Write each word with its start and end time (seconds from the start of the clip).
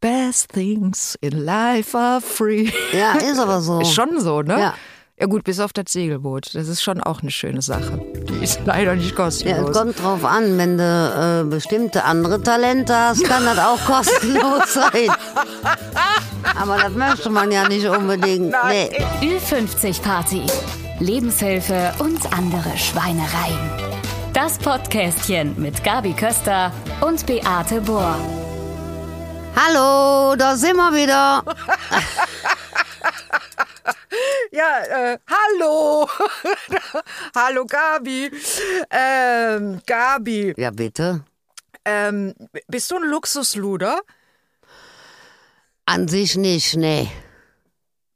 Best 0.00 0.52
things 0.52 1.16
in 1.20 1.44
life 1.44 1.96
are 1.96 2.20
free. 2.20 2.70
Ja, 2.92 3.12
ist 3.14 3.38
aber 3.38 3.60
so. 3.60 3.80
Ist 3.82 3.92
schon 3.94 4.18
so, 4.20 4.42
ne? 4.42 4.58
Ja. 4.58 4.74
Ja 5.18 5.26
gut, 5.26 5.44
bis 5.44 5.60
auf 5.60 5.74
das 5.74 5.84
Segelboot. 5.92 6.54
Das 6.54 6.66
ist 6.66 6.82
schon 6.82 7.02
auch 7.02 7.20
eine 7.20 7.30
schöne 7.30 7.60
Sache. 7.60 8.00
Die 8.26 8.42
ist 8.42 8.60
leider 8.64 8.94
nicht 8.96 9.10
Ja, 9.10 9.16
kostenlos. 9.16 9.68
es 9.70 9.76
kommt 9.76 10.02
drauf 10.02 10.24
an, 10.24 10.56
wenn 10.56 10.78
du 10.78 11.44
äh, 11.46 11.50
bestimmte 11.50 12.04
andere 12.04 12.42
Talente 12.42 12.96
hast, 12.96 13.22
kann 13.24 13.44
das 13.44 13.58
auch 13.58 13.78
kostenlos 13.84 14.72
sein. 14.72 15.10
Aber 16.58 16.78
das 16.78 16.92
möchte 16.94 17.28
man 17.28 17.52
ja 17.52 17.68
nicht 17.68 17.84
unbedingt. 17.86 18.54
Nee. 18.70 18.90
Ü50 19.20 20.00
Party. 20.00 20.42
Lebenshilfe 21.00 21.92
und 21.98 22.32
andere 22.32 22.74
Schweinereien. 22.78 23.58
Das 24.32 24.56
Podcastchen 24.56 25.54
mit 25.60 25.84
Gabi 25.84 26.14
Köster 26.14 26.72
und 27.02 27.26
Beate 27.26 27.82
Bohr. 27.82 28.16
Hallo, 29.62 30.36
da 30.36 30.56
sind 30.56 30.76
wir 30.76 30.92
wieder. 30.94 31.44
Ja, 34.52 35.12
äh, 35.12 35.18
hallo. 35.28 36.08
hallo 37.36 37.64
Gabi. 37.66 38.30
Ähm, 38.90 39.80
Gabi, 39.86 40.52
Ja, 40.56 40.70
bitte. 40.70 41.24
ähm, 41.84 42.34
bist 42.66 42.90
du 42.90 42.96
ein 42.96 43.04
Luxusluder? 43.04 44.00
An 45.86 46.08
sich 46.08 46.36
nicht, 46.36 46.76
nee. 46.76 47.08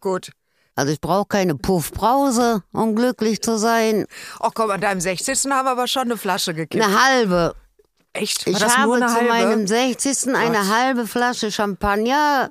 Gut. 0.00 0.32
Also 0.74 0.92
ich 0.92 1.00
brauche 1.00 1.26
keine 1.26 1.54
Puffbrause, 1.54 2.64
um 2.72 2.96
glücklich 2.96 3.40
zu 3.40 3.56
sein. 3.56 4.06
Ach 4.40 4.50
komm, 4.54 4.70
an 4.72 4.80
deinem 4.80 5.00
60. 5.00 5.44
haben 5.52 5.66
wir 5.66 5.70
aber 5.70 5.86
schon 5.86 6.02
eine 6.02 6.16
Flasche 6.16 6.52
gekippt. 6.52 6.84
Eine 6.84 7.00
halbe. 7.04 7.54
Echt? 8.14 8.46
War 8.46 8.52
Ich 8.54 8.58
das 8.58 8.76
habe 8.78 8.98
zu 9.00 9.06
halbe? 9.14 9.28
meinem 9.28 9.66
60. 9.66 10.34
eine 10.34 10.68
halbe 10.68 11.06
Flasche 11.06 11.50
Champagner 11.52 12.50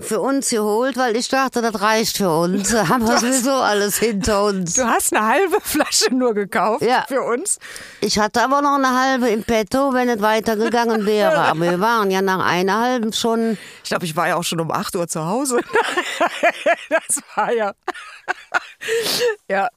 für 0.00 0.20
uns 0.20 0.50
geholt, 0.50 0.96
weil 0.96 1.14
ich 1.14 1.28
dachte, 1.28 1.62
das 1.62 1.80
reicht 1.80 2.16
für 2.16 2.28
uns. 2.28 2.70
Da 2.70 2.88
haben 2.88 3.06
wir 3.06 3.16
sowieso 3.18 3.52
alles 3.52 3.98
hinter 3.98 4.44
uns. 4.46 4.74
Du 4.74 4.84
hast 4.84 5.14
eine 5.14 5.24
halbe 5.24 5.60
Flasche 5.62 6.12
nur 6.12 6.34
gekauft 6.34 6.82
Ja. 6.82 7.04
für 7.06 7.22
uns. 7.22 7.58
Ich 8.00 8.18
hatte 8.18 8.42
aber 8.42 8.60
noch 8.60 8.74
eine 8.74 8.98
halbe 8.98 9.28
im 9.28 9.44
Petto, 9.44 9.92
wenn 9.94 10.08
es 10.08 10.20
weitergegangen 10.20 11.06
wäre. 11.06 11.36
Aber 11.48 11.60
wir 11.60 11.78
waren 11.80 12.10
ja 12.10 12.22
nach 12.22 12.44
einer 12.44 12.80
halben 12.80 13.12
schon. 13.12 13.56
Ich 13.84 13.90
glaube, 13.90 14.04
ich 14.04 14.16
war 14.16 14.26
ja 14.26 14.34
auch 14.36 14.42
schon 14.42 14.60
um 14.60 14.72
8 14.72 14.96
Uhr 14.96 15.06
zu 15.06 15.24
Hause. 15.24 15.60
das 16.90 17.20
war 17.36 17.52
ja. 17.52 17.72
ja. 19.48 19.68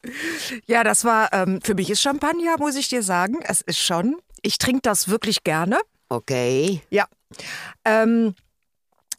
Ja, 0.65 0.83
das 0.83 1.05
war, 1.05 1.31
ähm, 1.31 1.59
für 1.61 1.75
mich 1.75 1.89
ist 1.91 2.01
Champagner, 2.01 2.55
muss 2.57 2.75
ich 2.75 2.87
dir 2.89 3.03
sagen. 3.03 3.37
Es 3.43 3.61
ist 3.61 3.77
schon, 3.79 4.17
ich 4.47 4.57
trinke 4.57 4.81
das 4.81 5.09
wirklich 5.09 5.43
gerne. 5.43 5.77
Okay. 6.09 6.81
Ja. 6.89 7.05
Ähm, 7.83 8.33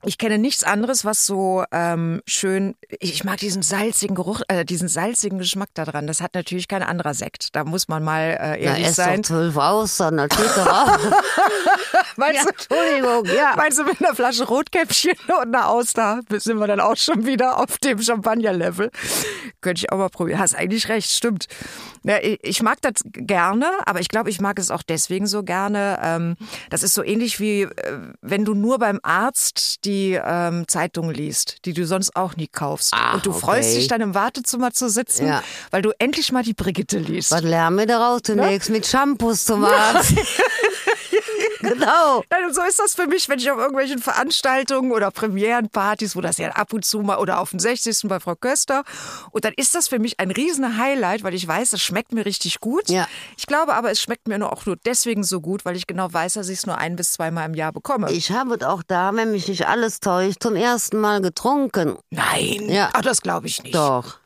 ich 0.05 0.17
kenne 0.17 0.39
nichts 0.39 0.63
anderes, 0.63 1.05
was 1.05 1.27
so 1.27 1.65
ähm, 1.73 2.23
schön. 2.25 2.77
Ich 3.01 3.25
mag 3.25 3.39
diesen 3.39 3.63
salzigen 3.63 4.15
Geruch, 4.15 4.43
äh, 4.47 4.65
diesen 4.65 4.87
salzigen 4.89 5.39
Geschmack 5.39 5.71
da 5.75 5.85
dran. 5.85 6.07
Das 6.07 6.21
hat 6.21 6.35
natürlich 6.35 6.69
kein 6.69 6.85
anderer 6.85 7.15
Sekt. 7.15 7.57
Da 7.57 7.65
muss 7.65 7.89
man 7.89 8.05
mal 8.05 8.21
äh, 8.21 8.37
Na, 8.39 8.57
ehrlich 8.57 8.87
ess 8.87 8.97
sein. 8.97 9.23
doch 9.23 9.29
zwölf 9.29 9.57
aus, 9.57 9.97
dann 9.97 10.21
auf. 10.21 10.29
Meinst 12.17 12.45
Ja, 12.45 12.49
Entschuldigung, 12.49 13.25
ja. 13.37 13.55
Meinst 13.57 13.79
du, 13.79 13.85
mit 13.85 14.01
einer 14.01 14.15
Flasche 14.15 14.45
Rotkäppchen 14.47 15.15
und 15.43 15.55
einer 15.55 15.69
Auster 15.69 16.21
sind 16.31 16.59
wir 16.59 16.67
dann 16.69 16.81
auch 16.81 16.97
schon 16.97 17.27
wieder 17.27 17.59
auf 17.59 17.79
dem 17.79 18.01
Champagner-Level? 18.01 18.91
Könnte 19.61 19.81
ich 19.81 19.93
auch 19.93 19.99
mal 19.99 20.09
probieren. 20.11 20.39
Hast 20.39 20.55
eigentlich 20.55 20.89
recht, 20.89 21.11
stimmt. 21.11 21.47
Ja, 22.05 22.19
ich 22.23 22.39
ich 22.43 22.63
mag 22.63 22.81
das 22.83 23.03
gerne, 23.05 23.67
aber 23.85 24.01
ich 24.01 24.09
glaube, 24.09 24.31
ich 24.31 24.41
mag 24.41 24.59
es 24.59 24.71
auch 24.71 24.83
deswegen 24.83 25.27
so 25.27 25.43
gerne. 25.43 25.99
Ähm, 26.03 26.37
Das 26.71 26.83
ist 26.83 26.95
so 26.95 27.03
ähnlich 27.03 27.41
wie, 27.41 27.63
äh, 27.63 27.99
wenn 28.23 28.45
du 28.45 28.55
nur 28.55 28.79
beim 28.79 29.01
Arzt 29.03 29.85
die 29.89 30.21
ähm, 30.23 30.69
Zeitung 30.69 31.11
liest, 31.11 31.65
die 31.65 31.73
du 31.73 31.87
sonst 31.87 32.15
auch 32.15 32.37
nie 32.37 32.47
kaufst. 32.47 32.93
Ah, 32.95 33.15
und 33.15 33.25
du 33.25 33.33
freust 33.33 33.71
okay. 33.71 33.79
dich 33.79 33.89
dann 33.89 34.01
im 34.03 34.15
Wartezimmer 34.15 34.71
zu 34.73 34.89
sitzen, 34.91 35.27
Ja. 35.27 35.43
weil 35.71 35.81
du 35.83 35.93
endlich 35.99 36.31
mal 36.31 36.43
die 36.43 36.53
Brigitte 36.55 36.99
liest. 36.99 37.31
Was 37.33 37.43
lernen 37.43 37.79
wir 37.79 37.87
daraus 37.87 38.21
zunächst? 38.23 38.69
Mit 38.71 38.87
Shampoos 38.87 39.45
zum 39.45 39.65
Arzt. 39.65 40.13
genau. 41.69 42.23
Nein, 42.31 42.45
und 42.47 42.55
so 42.55 42.63
ist 42.63 42.79
das 42.79 42.95
für 42.95 43.07
mich, 43.07 43.29
wenn 43.29 43.39
ich 43.39 43.51
auf 43.51 43.59
irgendwelchen 43.59 43.99
Veranstaltungen 43.99 44.93
oder 44.93 45.11
Premierenpartys, 45.11 46.17
wo 46.17 46.21
das 46.21 46.39
ja 46.39 46.51
ab 46.51 46.73
und 46.73 46.85
zu 46.85 47.01
mal 47.01 47.19
oder 47.19 47.41
auf 47.41 47.51
dem 47.51 47.59
60. 47.59 48.09
bei 48.09 48.21
Frau 48.21 48.35
Köster. 48.35 48.85
Und 49.31 49.45
dann 49.45 49.53
ist 49.57 49.75
das 49.75 49.89
für 49.89 49.99
mich 49.99 50.21
ein 50.21 50.31
riesen 50.31 50.79
Highlight, 50.79 51.23
weil 51.23 51.35
ich 51.35 51.47
weiß, 51.47 51.73
es 51.73 51.83
schmeckt 51.83 52.13
mir 52.13 52.27
richtig 52.27 52.61
gut. 52.61 52.89
Ja. 52.89 53.07
Ich 53.37 53.47
glaube 53.47 53.75
aber, 53.75 53.91
es 53.91 54.01
schmeckt 54.01 54.29
mir 54.29 54.39
nur 54.39 54.53
auch 54.53 54.67
nur 54.67 54.77
deswegen 54.77 55.25
so 55.25 55.41
gut, 55.41 55.65
weil 55.65 55.77
ich 55.77 55.87
genau 55.87 56.13
weiß, 56.13 56.35
dass 56.35 56.49
ich 56.49 56.59
es 56.59 56.67
nur 56.67 56.79
ein 56.79 56.97
bis 56.97 57.13
zweimal 57.13 57.47
im 57.47 57.55
Jahr 57.55 57.73
bekomme. 57.73 58.11
Ich 58.13 58.31
habe 58.33 58.55
es 58.57 58.63
auch 58.63 58.83
da, 58.83 59.15
wenn 59.15 59.33
mich 59.33 59.49
nicht 59.49 59.67
alles 59.67 60.01
täuscht, 60.01 60.43
zum 60.43 60.57
ersten 60.57 60.99
Mal 61.01 61.21
getrunken. 61.21 61.97
Nein, 62.11 62.69
Ja. 62.69 62.91
Ach, 62.93 63.03
das 63.03 63.21
glaube 63.21 63.47
ich 63.47 63.63
nicht. 63.63 63.75
Doch. 63.75 64.19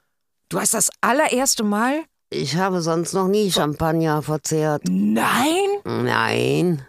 Du 0.48 0.60
hast 0.60 0.74
das 0.74 0.90
allererste 1.00 1.64
Mal? 1.64 2.02
Ich 2.30 2.56
habe 2.56 2.80
sonst 2.82 3.12
noch 3.12 3.28
nie 3.28 3.50
Champagner 3.50 4.22
verzehrt. 4.22 4.82
Nein. 4.88 5.68
Nein. 5.84 6.86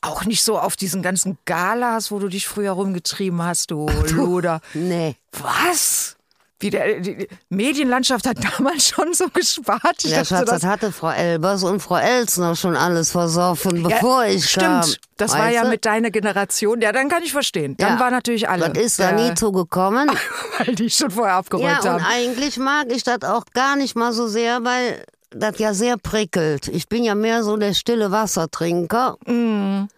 Auch 0.00 0.24
nicht 0.24 0.42
so 0.42 0.58
auf 0.58 0.76
diesen 0.76 1.02
ganzen 1.02 1.38
Galas, 1.44 2.10
wo 2.10 2.18
du 2.18 2.28
dich 2.28 2.46
früher 2.48 2.72
rumgetrieben 2.72 3.42
hast, 3.42 3.70
du 3.70 3.86
Luder. 4.10 4.60
Nee. 4.74 5.16
Was? 5.32 6.14
Wie 6.60 6.70
der, 6.70 6.98
die 6.98 7.16
die 7.18 7.28
Medienlandschaft 7.50 8.26
hat 8.26 8.38
damals 8.58 8.88
schon 8.88 9.14
so 9.14 9.28
gespart. 9.28 9.98
Ich 10.02 10.10
Ja, 10.10 10.18
dachte, 10.18 10.28
Schatz, 10.34 10.44
das 10.50 10.60
das, 10.62 10.64
hatte 10.68 10.90
Frau 10.90 11.10
Elbers 11.10 11.62
und 11.62 11.78
Frau 11.78 11.96
Elsner 11.98 12.56
schon 12.56 12.74
alles 12.74 13.12
versoffen, 13.12 13.84
bevor 13.84 14.24
ich 14.24 14.52
kam. 14.54 14.82
stimmt. 14.82 15.00
Das 15.18 15.34
war 15.38 15.50
ja 15.50 15.62
du? 15.62 15.68
mit 15.70 15.84
deiner 15.84 16.10
Generation. 16.10 16.80
Ja, 16.80 16.90
dann 16.90 17.08
kann 17.08 17.22
ich 17.22 17.30
verstehen. 17.32 17.76
Dann 17.76 17.94
Ja. 17.94 18.00
war 18.00 18.10
natürlich 18.10 18.48
alle. 18.48 18.70
Das 18.70 18.82
ist 18.84 18.98
da 18.98 19.16
ja, 19.16 19.28
nie 19.28 19.34
zugekommen. 19.34 20.10
Weil 20.58 20.74
die 20.74 20.90
schon 20.90 21.12
vorher 21.12 21.36
abgeräumt 21.36 21.68
Ja, 21.84 21.94
und 21.94 22.02
haben. 22.02 22.12
eigentlich 22.12 22.56
mag 22.56 22.86
ich 22.90 23.04
das 23.04 23.22
auch 23.22 23.44
gar 23.54 23.76
nicht 23.76 23.94
mal 23.94 24.12
so 24.12 24.26
sehr, 24.26 24.64
weil 24.64 25.04
das 25.30 25.58
ja 25.58 25.74
sehr 25.74 25.96
prickelt. 25.98 26.68
Ich 26.68 26.88
bin 26.88 27.04
ja 27.04 27.14
mehr 27.14 27.42
so 27.44 27.56
der 27.56 27.74
stille 27.74 28.10
Wassertrinker. 28.10 29.16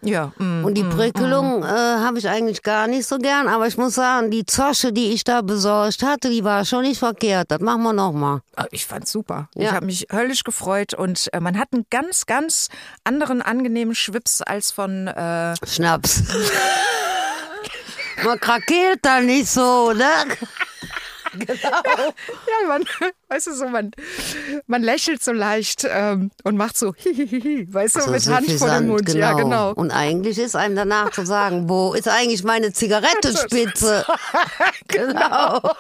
Ja, 0.03 0.33
mm. 0.39 0.65
Und 0.65 0.75
die 0.75 0.83
Prickelung 0.85 1.63
äh, 1.63 1.67
habe 1.67 2.19
ich 2.19 2.29
eigentlich 2.29 2.63
gar 2.63 2.87
nicht 2.89 3.07
so 3.07 3.19
gern. 3.19 3.47
Aber 3.49 3.67
ich 3.67 3.77
muss 3.77 3.95
sagen, 3.95 4.31
die 4.31 4.45
Zosche, 4.45 4.93
die 4.93 5.13
ich 5.13 5.23
da 5.25 5.43
besorgt 5.43 6.03
hatte, 6.03 6.31
die 6.31 6.43
war 6.45 6.65
schon 6.65 6.83
nicht 6.83 6.99
verkehrt. 6.99 7.51
Das 7.51 7.61
machen 7.61 7.83
wir 7.83 7.93
nochmal. 7.93 8.41
Ah, 8.57 8.67
Ich 8.73 8.87
fand's 8.87 9.13
super. 9.13 9.49
Ich 9.55 9.63
Ja. 9.65 9.73
habe 9.73 9.87
mich 9.87 10.07
höllisch 10.13 10.43
gefreut 10.45 10.95
und 10.95 11.29
äh, 11.33 11.41
man 11.41 11.59
hat 11.59 11.69
einen 11.73 11.87
ganz, 11.91 12.27
ganz 12.27 12.69
anderen 13.05 13.41
angenehmen 13.43 13.95
Schwips 13.95 14.43
als 14.43 14.71
von 14.73 15.07
äh, 15.07 15.55
Schnaps. 15.67 16.23
man 18.25 18.39
krakeelt 18.41 18.99
da 19.03 19.21
nicht 19.21 19.49
so, 19.49 19.93
ne? 19.93 20.05
Ja, 21.39 22.69
man, 22.69 22.85
weißt 23.29 23.49
du 23.49 23.55
so, 23.55 23.69
man, 23.69 23.93
man 24.67 24.83
lächelt 24.83 25.23
so 25.23 25.33
leicht 25.33 25.87
ähm, 25.89 26.31
und 26.45 26.57
macht 26.57 26.77
so 26.77 26.95
hihihihi, 26.95 27.73
weißt 27.73 27.97
du, 27.97 28.01
So 28.01 28.11
mit 28.11 28.27
Hand 28.27 28.51
vor 28.53 28.69
dem 28.69 28.89
Mund. 28.89 29.13
Ja, 29.13 29.35
genau. 29.35 29.73
Und 29.73 29.91
eigentlich 29.91 30.39
ist 30.39 30.57
einem 30.57 30.77
danach 30.77 31.11
zu 31.11 31.25
sagen, 31.25 31.69
wo 31.69 31.95
ist 31.95 32.09
eigentlich 32.09 32.43
meine 32.43 32.73
Zigarettenspitze? 32.73 34.05
genau. 34.89 35.61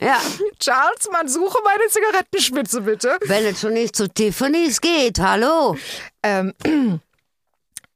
ja, 0.00 0.20
Charles, 0.58 1.08
man 1.12 1.28
suche 1.28 1.58
meine 1.64 1.88
Zigarettenspitze, 1.88 2.80
bitte. 2.82 3.18
wenn 3.26 3.44
es 3.46 3.60
schon 3.60 3.72
nicht 3.72 3.96
zu 3.96 4.08
Tiffany's 4.08 4.80
geht, 4.80 5.18
hallo. 5.18 5.76
Ähm, 6.22 6.54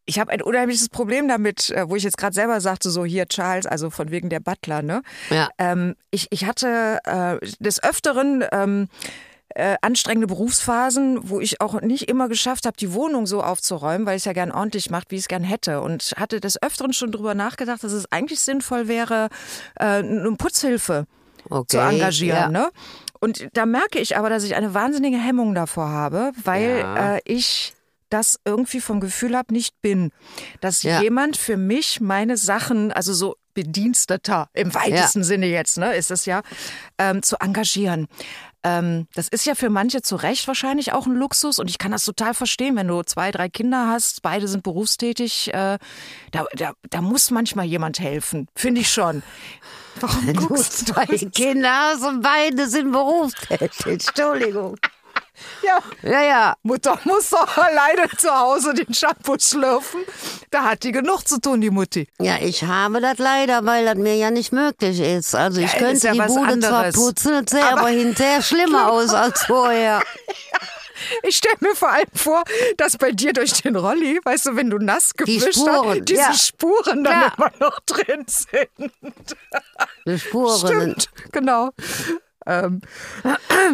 ich 0.07 0.19
habe 0.19 0.31
ein 0.33 0.43
unheimliches 0.43 0.89
Problem 0.89 1.29
damit, 1.29 1.71
äh, 1.71 1.89
wo 1.89 1.97
ich 1.97 2.03
jetzt 2.03 2.19
gerade 2.19 2.35
selber 2.35 2.61
sagte, 2.61 2.91
so 2.91 3.05
hier 3.05 3.27
Charles, 3.27 3.67
also 3.67 3.91
von 3.91 4.11
wegen 4.11 4.29
der 4.31 4.41
Butler, 4.41 4.83
ne? 4.83 5.03
Ja. 5.31 5.49
Ähm, 5.59 5.95
ich, 6.11 6.27
ich 6.31 6.45
hatte 6.45 6.99
äh, 7.05 7.39
des 7.61 7.83
Öfteren 7.83 8.45
ähm, 8.53 8.89
äh, 9.57 9.77
anstrengende 9.83 10.27
Berufsphasen, 10.27 11.29
wo 11.31 11.41
ich 11.41 11.61
auch 11.61 11.81
nicht 11.81 12.09
immer 12.09 12.29
geschafft 12.29 12.67
habe, 12.67 12.77
die 12.77 12.93
Wohnung 12.93 13.27
so 13.27 13.43
aufzuräumen, 13.43 14.05
weil 14.07 14.17
ich 14.17 14.23
es 14.23 14.25
ja 14.27 14.33
gern 14.33 14.51
ordentlich 14.51 14.91
macht, 14.91 15.11
wie 15.11 15.15
ich 15.15 15.23
es 15.23 15.29
gern 15.29 15.45
hätte. 15.45 15.81
Und 15.81 16.15
hatte 16.17 16.41
des 16.41 16.61
Öfteren 16.61 16.93
schon 16.93 17.13
drüber 17.13 17.35
nachgedacht, 17.35 17.85
dass 17.85 17.93
es 17.93 18.11
eigentlich 18.11 18.41
sinnvoll 18.41 18.89
wäre, 18.89 19.29
äh, 19.79 19.85
eine 19.85 20.35
Putzhilfe 20.37 21.07
Okay. 21.51 21.77
zu 21.77 21.79
engagieren. 21.79 22.37
Ja. 22.37 22.49
Ne? 22.49 22.69
Und 23.21 23.47
da 23.53 23.65
merke 23.67 23.99
ich 24.01 24.17
aber, 24.17 24.29
dass 24.29 24.45
ich 24.45 24.55
eine 24.57 24.75
wahnsinnige 24.75 25.19
Hemmung 25.19 25.55
davor 25.55 25.89
habe, 25.89 26.33
weil 26.43 26.79
Ja. 26.81 27.15
äh, 27.17 27.21
ich 27.25 27.75
das 28.15 28.39
irgendwie 28.45 28.81
vom 28.81 29.01
Gefühl 29.01 29.37
habe, 29.37 29.53
nicht 29.53 29.75
bin. 29.83 30.11
Dass 30.61 30.83
Ja. 30.85 31.03
jemand 31.03 31.37
für 31.37 31.57
mich 31.57 32.01
meine 32.01 32.37
Sachen, 32.37 32.93
also 32.93 33.13
so 33.13 33.37
Bediensteter 33.55 34.49
im 34.53 34.73
weitesten 34.75 35.23
Sinne 35.25 35.47
jetzt, 35.47 35.79
ne, 35.79 35.95
ist 35.95 36.11
es 36.11 36.27
ja, 36.27 36.43
ähm, 36.99 37.23
zu 37.23 37.37
engagieren. 37.41 38.07
Ähm, 38.65 39.07
das 39.15 39.29
ist 39.29 39.45
ja 39.47 39.55
für 39.55 39.69
manche 39.69 40.01
zu 40.03 40.17
Recht 40.17 40.49
wahrscheinlich 40.49 40.93
auch 40.93 41.07
ein 41.07 41.13
Luxus 41.15 41.59
und 41.59 41.69
ich 41.69 41.79
kann 41.79 41.93
das 41.93 42.05
total 42.05 42.35
verstehen, 42.35 42.77
wenn 42.77 42.89
du 42.89 43.03
zwei, 43.03 43.31
drei 43.31 43.49
Kinder 43.49 43.89
hast, 43.89 44.23
beide 44.23 44.49
sind 44.49 44.63
berufstätig, 44.63 45.53
äh, 45.53 45.79
da, 46.33 46.45
da, 46.55 46.73
da 46.91 47.01
muss 47.03 47.31
manchmal 47.31 47.67
jemand 47.67 47.99
helfen, 48.01 48.49
finde 48.57 48.81
ich 48.81 48.91
schon. 48.91 49.23
Warum 50.01 50.27
Du 50.27 50.47
guckst 50.49 50.89
du? 50.89 50.93
zwei 50.95 51.07
Kinder 51.07 51.71
hast 51.93 52.03
und 52.05 52.23
beide 52.23 52.69
sind 52.69 52.91
berufstätig. 52.91 53.71
Entschuldigung. 53.87 54.77
Ja. 55.63 55.79
Ja, 56.03 56.23
ja. 56.23 56.55
Mutter 56.63 56.99
muss 57.05 57.31
doch 57.31 57.57
alleine 57.57 58.09
zu 58.17 58.31
Hause 58.31 58.75
den 58.75 58.93
Shampoo 58.95 59.37
schlürfen. 59.39 60.03
Da 60.51 60.65
hat 60.65 60.83
die 60.85 60.93
genug 60.93 61.27
zu 61.27 61.41
tun, 61.41 61.61
die 61.61 61.71
Mutti. 61.71 62.07
Ja, 62.21 62.37
ich 62.41 62.63
habe 62.65 63.01
das 63.01 63.19
leider, 63.19 63.65
weil 63.67 63.85
das 63.85 63.97
mir 63.97 64.17
ja 64.17 64.31
nicht 64.31 64.53
möglich 64.53 65.01
ist. 65.01 65.35
Also 65.35 65.61
ich 65.61 65.73
Ja, 65.73 65.79
könnte 65.79 66.07
ja 66.07 66.13
die 66.13 66.19
Bude 66.21 66.33
zwar 66.35 66.49
anderes. 66.49 66.95
putzen, 66.95 67.35
es 67.45 67.51
sähe 67.51 67.65
aber 67.67 67.89
hinterher 67.89 68.43
schlimmer 68.43 68.91
aus 68.93 69.13
als 69.13 69.45
vorher. 69.45 70.03
Ich 71.25 71.37
stelle 71.37 71.57
mir 71.61 71.75
vor 71.75 71.91
allem 71.91 72.07
vor, 72.15 72.45
dass 72.77 72.97
bei 72.97 73.11
dir 73.11 73.33
durch 73.33 73.61
den 73.63 73.75
Rolli, 73.75 74.21
weißt 74.25 74.47
du, 74.47 74.57
wenn 74.57 74.71
du 74.71 74.79
nass 74.79 75.13
gewischt 75.15 75.55
Spuren, 75.55 75.89
hast, 75.99 76.05
diese 76.09 76.21
ja. 76.21 76.33
Spuren 76.33 77.03
dann 77.05 77.21
Klar. 77.21 77.33
immer 77.37 77.51
noch 77.59 77.81
drin 77.81 78.25
sind. 78.29 78.93
Die 80.07 80.19
Spuren. 80.19 80.59
Stimmt, 80.59 81.09
genau. 81.33 81.71
Ähm, 82.47 82.81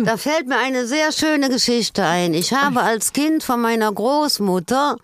Da 0.05 0.17
fällt 0.17 0.47
mir 0.47 0.59
eine 0.59 0.87
sehr 0.87 1.13
schöne 1.13 1.49
Geschichte 1.49 2.05
ein. 2.05 2.35
Ich 2.35 2.53
habe 2.53 2.81
als 2.83 3.13
Kind 3.13 3.43
von 3.43 3.61
meiner 3.61 3.93
Großmutter, 3.93 4.97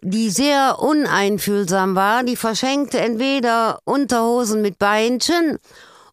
die 0.00 0.30
sehr 0.30 0.78
uneinfühlsam 0.78 1.94
war, 1.94 2.22
die 2.22 2.36
verschenkte 2.36 3.00
entweder 3.00 3.80
Unterhosen 3.84 4.62
mit 4.62 4.78
Beinchen 4.78 5.58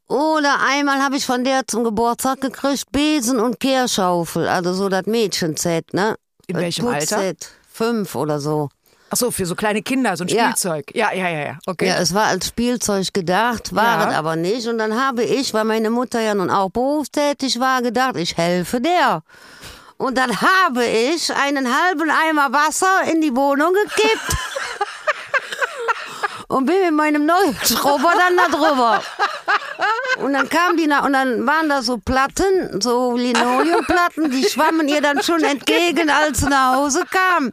oder 0.07 0.55
einmal 0.67 1.01
habe 1.03 1.17
ich 1.17 1.25
von 1.25 1.43
der 1.43 1.67
zum 1.67 1.83
Geburtstag 1.83 2.41
gekriegt 2.41 2.91
Besen 2.91 3.39
und 3.39 3.59
Kehrschaufel, 3.59 4.47
also 4.47 4.73
so 4.73 4.89
das 4.89 5.05
Mädchenset, 5.05 5.93
ne? 5.93 6.15
In 6.47 6.57
welchem 6.57 6.87
Alter? 6.87 7.17
Putzset. 7.17 7.51
Fünf 7.71 8.15
oder 8.15 8.39
so. 8.39 8.69
Ach 9.09 9.17
so, 9.17 9.31
für 9.31 9.45
so 9.45 9.55
kleine 9.55 9.81
Kinder, 9.81 10.15
so 10.17 10.23
ein 10.23 10.27
Ja. 10.27 10.43
Spielzeug. 10.45 10.91
Ja, 10.93 11.11
ja, 11.13 11.29
ja, 11.29 11.39
ja. 11.39 11.57
Okay. 11.65 11.87
Ja, 11.87 11.95
es 11.97 12.13
war 12.13 12.25
als 12.25 12.47
Spielzeug 12.47 13.13
gedacht, 13.13 13.73
war 13.75 14.01
Ja. 14.01 14.09
es 14.09 14.15
aber 14.15 14.35
nicht. 14.35 14.67
Und 14.67 14.77
dann 14.77 14.99
habe 14.99 15.23
ich, 15.23 15.53
weil 15.53 15.63
meine 15.65 15.89
Mutter 15.89 16.19
ja 16.21 16.35
nun 16.35 16.49
auch 16.49 16.69
berufstätig 16.69 17.59
war, 17.59 17.81
gedacht, 17.81 18.15
ich 18.17 18.37
helfe 18.37 18.81
der. 18.81 19.23
Und 19.97 20.17
dann 20.17 20.39
habe 20.41 20.85
ich 20.85 21.33
einen 21.35 21.67
halben 21.67 22.09
Eimer 22.09 22.51
Wasser 22.53 23.03
in 23.11 23.21
die 23.21 23.35
Wohnung 23.35 23.73
gekippt. 23.73 24.29
und 26.47 26.65
bin 26.65 26.81
mit 26.81 26.93
meinem 26.93 27.25
neuen 27.25 27.55
Schrubber 27.63 28.13
dann 28.17 28.37
da 28.37 28.47
drüber. 28.57 29.03
Und 30.19 30.33
dann 30.33 30.49
kam 30.49 30.75
die 30.75 30.87
nach, 30.87 31.05
und 31.05 31.13
dann 31.13 31.45
waren 31.47 31.69
da 31.69 31.81
so 31.81 31.97
Platten, 31.97 32.81
so 32.81 33.15
Linoleumplatten, 33.15 34.29
die 34.31 34.43
schwammen 34.43 34.89
ihr 34.89 35.01
dann 35.01 35.23
schon 35.23 35.41
entgegen, 35.43 36.09
als 36.09 36.39
sie 36.39 36.49
nach 36.49 36.75
Hause 36.75 37.03
kam. 37.09 37.51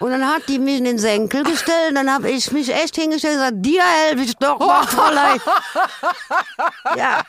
Und 0.00 0.10
dann 0.10 0.26
hat 0.26 0.48
die 0.48 0.58
mich 0.58 0.78
in 0.78 0.84
den 0.84 0.98
Senkel 0.98 1.44
gestellt, 1.44 1.90
und 1.90 1.94
dann 1.94 2.12
habe 2.12 2.30
ich 2.30 2.50
mich 2.50 2.74
echt 2.74 2.96
hingestellt 2.96 3.34
und 3.36 3.40
gesagt, 3.40 3.56
dir 3.66 3.82
helfe 3.82 4.24
ich 4.24 4.36
doch 4.36 4.58
mal, 4.58 4.84
Fräulein. 4.88 5.40
Ja, 6.96 7.22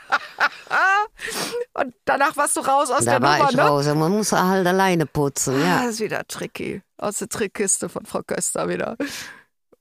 Und 1.73 1.93
danach 2.05 2.35
warst 2.35 2.55
du 2.57 2.61
raus 2.61 2.89
aus 2.89 3.05
da 3.05 3.19
der 3.19 3.21
war 3.21 3.37
Nummer, 3.37 3.49
ich 3.51 3.55
ne? 3.55 3.61
raus. 3.63 3.85
Man 3.85 4.11
muss 4.11 4.31
halt 4.31 4.65
alleine 4.65 5.05
putzen, 5.05 5.61
ja. 5.61 5.81
Das 5.83 5.95
ist 5.95 5.99
wieder 5.99 6.25
tricky. 6.27 6.81
Aus 6.97 7.17
der 7.17 7.29
Trickkiste 7.29 7.89
von 7.89 8.05
Frau 8.05 8.21
Köster 8.23 8.67
wieder. 8.69 8.95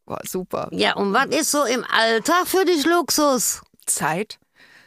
War 0.06 0.20
super. 0.29 0.69
Ja, 0.73 0.94
und 0.96 1.14
was 1.14 1.26
ist 1.26 1.50
so 1.50 1.64
im 1.64 1.85
Alltag 1.85 2.46
für 2.46 2.64
dich 2.64 2.85
Luxus? 2.85 3.62
Zeit. 3.86 4.38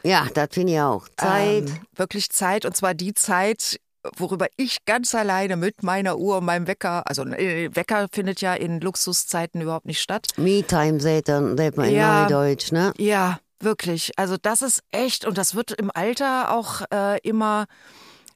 Ja, 0.02 0.26
das 0.32 0.48
finde 0.52 0.74
ich 0.74 0.80
auch. 0.80 1.08
Zeit. 1.16 1.68
Ähm, 1.68 1.80
wirklich 1.96 2.30
Zeit. 2.30 2.64
Und 2.64 2.76
zwar 2.76 2.94
die 2.94 3.14
Zeit, 3.14 3.80
worüber 4.16 4.46
ich 4.56 4.84
ganz 4.84 5.14
alleine 5.14 5.56
mit 5.56 5.82
meiner 5.82 6.18
Uhr 6.18 6.38
und 6.38 6.44
meinem 6.44 6.66
Wecker, 6.66 7.02
also 7.06 7.24
äh, 7.24 7.74
Wecker 7.74 8.06
findet 8.12 8.40
ja 8.40 8.54
in 8.54 8.80
Luxuszeiten 8.80 9.60
überhaupt 9.60 9.86
nicht 9.86 10.00
statt. 10.00 10.28
Me-Time 10.36 11.00
sagt 11.00 11.28
man 11.76 11.88
in 11.88 11.94
Ja. 11.96 12.22
Neudeutsch, 12.22 12.72
ne? 12.72 12.92
Ja, 12.96 13.40
wirklich. 13.60 14.12
Also 14.16 14.36
das 14.40 14.62
ist 14.62 14.82
echt, 14.92 15.24
und 15.24 15.36
das 15.36 15.54
wird 15.54 15.72
im 15.72 15.90
Alter 15.92 16.54
auch 16.54 16.82
äh, 16.92 17.18
immer, 17.20 17.66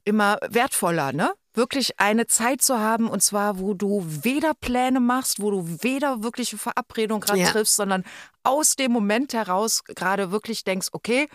immer 0.04 0.38
wertvoller, 0.48 1.12
ne? 1.12 1.32
Wirklich 1.54 1.98
eine 2.00 2.26
Zeit 2.26 2.62
zu 2.62 2.78
haben, 2.78 3.08
und 3.08 3.22
zwar, 3.22 3.58
wo 3.58 3.74
du 3.74 4.04
weder 4.06 4.52
Pläne 4.54 5.00
machst, 5.00 5.40
wo 5.40 5.50
du 5.50 5.66
weder 5.82 6.22
wirkliche 6.22 6.56
Verabredung 6.56 7.20
gerade 7.20 7.40
Ja. 7.40 7.50
triffst, 7.50 7.76
sondern 7.76 8.04
aus 8.42 8.74
dem 8.76 8.90
Moment 8.92 9.34
heraus 9.34 9.84
gerade 9.84 10.30
wirklich 10.30 10.64
denkst, 10.64 10.88
okay, 10.92 11.28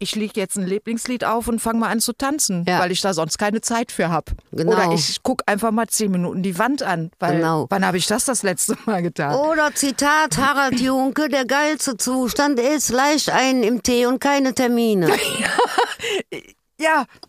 ich 0.00 0.16
leg 0.16 0.36
jetzt 0.36 0.56
ein 0.56 0.66
Lieblingslied 0.66 1.24
auf 1.24 1.46
und 1.46 1.60
fange 1.60 1.78
mal 1.78 1.88
an 1.88 2.00
zu 2.00 2.12
tanzen, 2.14 2.64
Ja. 2.66 2.80
weil 2.80 2.90
ich 2.90 3.00
da 3.00 3.14
sonst 3.14 3.38
keine 3.38 3.60
Zeit 3.60 3.92
für 3.92 4.08
hab. 4.10 4.32
Genau. 4.50 4.72
Oder 4.72 4.92
ich 4.92 5.22
guck 5.22 5.42
einfach 5.46 5.70
mal 5.70 5.86
zehn 5.88 6.10
Minuten 6.10 6.42
die 6.42 6.58
Wand 6.58 6.82
an, 6.82 7.10
weil 7.20 7.36
Genau. 7.36 7.66
wann 7.70 7.86
habe 7.86 7.96
ich 7.98 8.06
das 8.06 8.24
das 8.24 8.42
letzte 8.42 8.76
Mal 8.86 9.02
getan? 9.02 9.34
Oder 9.34 9.72
Zitat 9.74 10.36
Harald 10.36 10.80
Junke, 10.80 11.28
der 11.28 11.44
geilste 11.44 11.96
Zustand 11.96 12.58
ist 12.58 12.90
leicht 12.90 13.30
einen 13.30 13.62
im 13.62 13.82
Tee 13.82 14.06
und 14.06 14.20
keine 14.20 14.52
Termine. 14.54 15.08
Ja, 15.08 15.12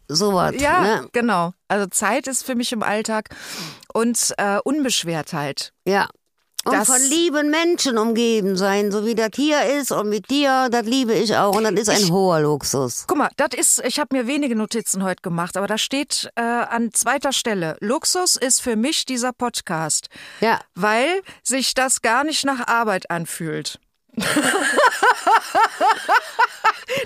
Sowas, 0.07 0.53
Ja, 0.59 0.81
ne? 0.81 1.09
genau. 1.13 1.53
Also 1.67 1.87
Zeit 1.87 2.27
ist 2.27 2.43
für 2.45 2.55
mich 2.55 2.71
im 2.71 2.83
Alltag 2.83 3.29
und 3.93 4.33
äh, 4.37 4.59
Unbeschwertheit. 4.63 5.71
Ja. 5.85 6.07
Und 6.67 6.73
Das- 6.73 6.87
von 6.87 6.99
lieben 7.09 7.51
Menschen 7.51 7.99
umgeben 7.99 8.57
sein, 8.57 8.91
so 8.91 9.05
wie 9.05 9.13
das 9.13 9.29
hier 9.35 9.61
ist 9.79 9.91
und 9.91 10.09
mit 10.09 10.31
dir, 10.31 10.67
das 10.71 10.83
liebe 10.87 11.13
ich 11.13 11.35
auch. 11.37 11.55
Und 11.55 11.63
das 11.63 11.73
ist 11.73 11.89
ein 11.89 12.11
hoher 12.11 12.39
Luxus. 12.39 13.05
Guck 13.07 13.17
mal, 13.19 13.29
das 13.37 13.49
ist, 13.55 13.83
ich 13.85 13.99
habe 13.99 14.15
mir 14.17 14.25
wenige 14.25 14.55
Notizen 14.55 15.03
heute 15.03 15.21
gemacht, 15.21 15.57
aber 15.57 15.67
da 15.67 15.77
steht 15.77 16.27
äh, 16.35 16.41
an 16.41 16.91
zweiter 16.91 17.33
Stelle, 17.33 17.77
Luxus 17.81 18.35
ist 18.35 18.61
für 18.61 18.75
mich 18.77 19.05
dieser 19.05 19.31
Podcast, 19.31 20.07
Ja. 20.41 20.59
weil 20.73 21.21
sich 21.43 21.75
das 21.75 22.01
gar 22.01 22.23
nicht 22.23 22.45
nach 22.45 22.65
Arbeit 22.67 23.11
anfühlt. 23.11 23.79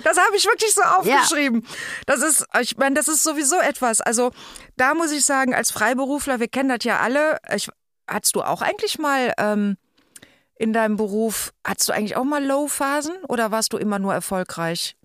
Das 0.04 0.18
habe 0.18 0.36
ich 0.36 0.44
wirklich 0.44 0.74
so 0.74 0.82
aufgeschrieben. 0.82 1.66
Das 2.06 2.22
ist, 2.22 2.46
ich 2.60 2.76
meine, 2.76 2.94
das 2.94 3.08
ist 3.08 3.22
sowieso 3.22 3.56
etwas. 3.58 4.00
Also 4.00 4.30
da 4.76 4.94
muss 4.94 5.10
ich 5.12 5.24
sagen, 5.24 5.54
als 5.54 5.70
Freiberufler, 5.70 6.40
wir 6.40 6.48
kennen 6.48 6.68
das 6.68 6.84
ja 6.84 7.00
alle. 7.00 7.38
Ich, 7.54 7.68
hattest 8.06 8.36
du 8.36 8.42
auch 8.42 8.62
eigentlich 8.62 8.98
mal 8.98 9.32
ähm, 9.38 9.76
in 10.56 10.72
deinem 10.72 10.96
Beruf, 10.96 11.52
hattest 11.64 11.88
du 11.88 11.92
eigentlich 11.92 12.16
auch 12.16 12.24
mal 12.24 12.44
Low-Phasen 12.44 13.24
oder 13.28 13.50
warst 13.50 13.72
du 13.72 13.78
immer 13.78 13.98
nur 13.98 14.12
erfolgreich? 14.12 14.96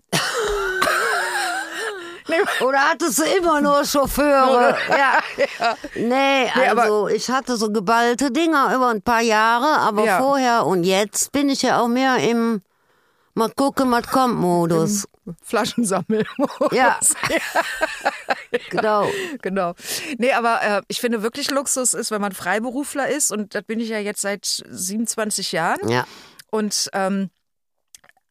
Oder 2.60 2.78
hattest 2.90 3.18
du 3.18 3.22
immer 3.24 3.60
nur 3.60 3.84
Chauffeure? 3.84 4.76
ja. 4.90 5.20
Nee, 5.94 6.50
Nee, 6.54 6.68
also 6.68 7.08
ich 7.08 7.30
hatte 7.30 7.56
so 7.56 7.70
geballte 7.70 8.30
Dinger 8.30 8.74
über 8.74 8.88
ein 8.88 9.02
paar 9.02 9.20
Jahre, 9.22 9.78
aber 9.80 10.04
Ja. 10.04 10.18
vorher 10.18 10.66
und 10.66 10.84
jetzt 10.84 11.32
bin 11.32 11.48
ich 11.48 11.62
ja 11.62 11.80
auch 11.80 11.88
mehr 11.88 12.16
im 12.18 12.62
mal 13.34 13.50
gucken, 13.50 13.90
was 13.90 14.06
kommt 14.08 14.36
Modus. 14.36 15.06
Flaschensammel. 15.42 16.24
Ja. 16.72 16.98
Genau. 18.70 19.06
genau. 19.42 19.74
Nee, 20.18 20.32
aber 20.32 20.62
äh, 20.62 20.82
ich 20.88 21.00
finde 21.00 21.22
wirklich 21.22 21.50
Luxus 21.50 21.94
ist, 21.94 22.10
wenn 22.10 22.20
man 22.20 22.32
Freiberufler 22.32 23.08
ist 23.08 23.30
und 23.32 23.54
das 23.54 23.64
bin 23.64 23.80
ich 23.80 23.88
ja 23.88 23.98
jetzt 23.98 24.20
seit 24.22 24.44
27 24.46 25.52
Jahren 25.52 25.88
Ja. 25.88 26.06
und 26.50 26.88
ähm, 26.92 27.30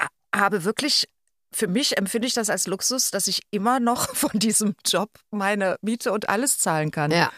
ha- 0.02 0.08
habe 0.36 0.64
wirklich, 0.64 1.08
für 1.56 1.68
mich 1.70 1.98
empfinde 1.98 2.28
ich 2.28 2.34
das 2.34 2.50
als 2.50 2.68
Luxus, 2.68 3.12
dass 3.12 3.28
ich 3.28 3.42
immer 3.50 3.80
noch 3.80 4.10
von 4.16 4.32
diesem 4.34 4.76
Job 4.86 5.10
meine 5.32 5.78
Miete 5.82 6.12
und 6.12 6.28
alles 6.28 6.58
zahlen 6.58 6.92
kann. 6.92 7.12
Ja. 7.12 7.32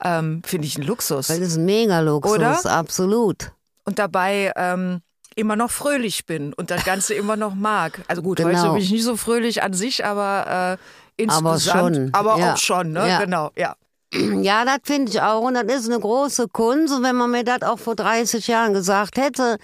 Ähm, 0.00 0.42
finde 0.44 0.68
ich 0.68 0.78
ein 0.78 0.82
Luxus. 0.82 1.26
Das 1.26 1.38
ist 1.38 1.56
ein 1.56 1.64
Mega-Luxus, 1.64 2.32
Oder? 2.32 2.64
absolut. 2.66 3.52
Und 3.84 3.98
dabei 3.98 4.52
ähm, 4.54 5.00
immer 5.34 5.56
noch 5.56 5.70
fröhlich 5.70 6.26
bin 6.26 6.52
und 6.52 6.70
das 6.70 6.84
Ganze 6.84 7.14
immer 7.22 7.36
noch 7.36 7.54
mag. 7.54 8.02
Also 8.06 8.22
gut, 8.22 8.36
Genau. 8.38 8.50
heute 8.50 8.72
bin 8.74 8.82
ich 8.82 8.90
nicht 8.90 9.04
so 9.04 9.16
fröhlich 9.16 9.62
an 9.62 9.72
sich, 9.72 10.04
aber 10.04 10.78
äh, 11.18 11.22
insgesamt. 11.22 11.62
schon, 11.96 12.14
Aber 12.14 12.38
ja. 12.38 12.52
auch 12.52 12.56
schon, 12.58 12.92
ne? 12.92 13.08
Ja. 13.08 13.20
Genau, 13.20 13.50
ja. 13.56 13.74
Ja, 14.12 14.64
das 14.64 14.78
finde 14.84 15.10
ich 15.10 15.20
auch. 15.20 15.42
Und 15.42 15.54
das 15.54 15.64
ist 15.64 15.90
eine 15.90 16.00
große 16.00 16.48
Kunst. 16.48 16.94
Und 16.94 17.02
wenn 17.02 17.16
man 17.16 17.30
mir 17.30 17.44
das 17.44 17.62
auch 17.62 17.78
vor 17.78 17.96
30 17.96 18.46
Jahren 18.46 18.72
gesagt 18.72 19.18
hätte, 19.18 19.58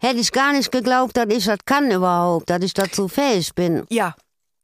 hätte 0.00 0.20
ich 0.20 0.30
gar 0.30 0.52
nicht 0.52 0.70
geglaubt, 0.70 1.16
dass 1.16 1.26
ich 1.30 1.46
das 1.46 1.58
kann 1.64 1.90
überhaupt, 1.90 2.50
dass 2.50 2.62
ich 2.62 2.74
dazu 2.74 3.08
fähig 3.08 3.54
bin. 3.54 3.84
Ja, 3.88 4.14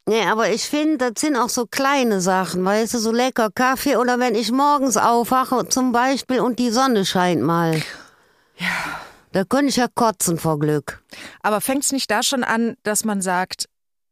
Nee, 0.06 0.26
aber 0.26 0.50
ich 0.50 0.64
finde, 0.64 1.10
das 1.10 1.22
sind 1.22 1.34
auch 1.34 1.48
so 1.48 1.64
kleine 1.64 2.20
Sachen, 2.20 2.62
weißt 2.62 2.92
du, 2.92 2.98
so 2.98 3.10
lecker 3.10 3.48
Kaffee 3.50 3.96
oder 3.96 4.18
wenn 4.18 4.34
ich 4.34 4.52
morgens 4.52 4.98
aufwache 4.98 5.66
zum 5.68 5.92
Beispiel 5.92 6.40
und 6.40 6.58
die 6.58 6.68
Sonne 6.68 7.06
scheint 7.06 7.40
mal. 7.40 7.80
Ja. 8.58 9.00
Da 9.32 9.44
könnte 9.44 9.68
ich 9.68 9.76
ja 9.76 9.88
kotzen 9.92 10.38
vor 10.38 10.58
Glück. 10.58 11.02
aber 11.42 11.62
fängt 11.62 11.84
es 11.84 11.92
nicht 11.92 12.10
da 12.10 12.22
schon 12.22 12.44
an, 12.44 12.76
dass 12.82 13.04
man 13.04 13.22
sagt, 13.22 13.64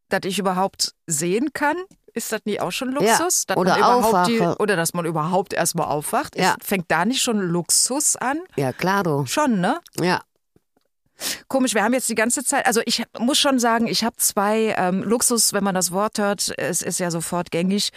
dass 0.08 0.22
ich 0.24 0.38
überhaupt 0.38 0.94
sehen 1.06 1.52
kann? 1.52 1.76
Ist 2.14 2.30
das 2.32 2.40
nie 2.44 2.60
auch 2.60 2.72
schon 2.72 2.90
Luxus? 2.92 3.46
Ja, 3.48 3.56
oder 3.56 3.76
überhaupt 3.78 4.28
die, 4.28 4.40
aufwache. 4.40 4.58
Oder 4.58 4.76
dass 4.76 4.92
man 4.92 5.06
überhaupt 5.06 5.52
erstmal 5.54 5.86
aufwacht? 5.86 6.36
Ja. 6.36 6.50
Ist, 6.52 6.64
fängt 6.64 6.90
da 6.90 7.04
nicht 7.04 7.22
schon 7.22 7.40
Luxus 7.40 8.16
an? 8.16 8.40
Ja, 8.56 8.72
klar, 8.72 9.02
du. 9.02 9.24
Schon, 9.26 9.60
ne? 9.60 9.80
Ja. 10.00 10.20
Komisch, 11.48 11.74
wir 11.74 11.84
haben 11.84 11.94
jetzt 11.94 12.08
die 12.08 12.14
ganze 12.16 12.42
Zeit, 12.44 12.66
also 12.66 12.80
ich 12.84 13.04
muss 13.18 13.38
schon 13.38 13.58
sagen, 13.58 13.86
ich 13.86 14.02
habe 14.02 14.16
zwei 14.16 14.74
ähm, 14.76 15.02
Luxus, 15.04 15.52
wenn 15.52 15.62
man 15.62 15.74
das 15.74 15.92
Wort 15.92 16.18
hört, 16.18 16.52
es 16.58 16.82
ist 16.82 16.98
ja 16.98 17.10
sofort 17.10 17.50
gängig, 17.52 17.90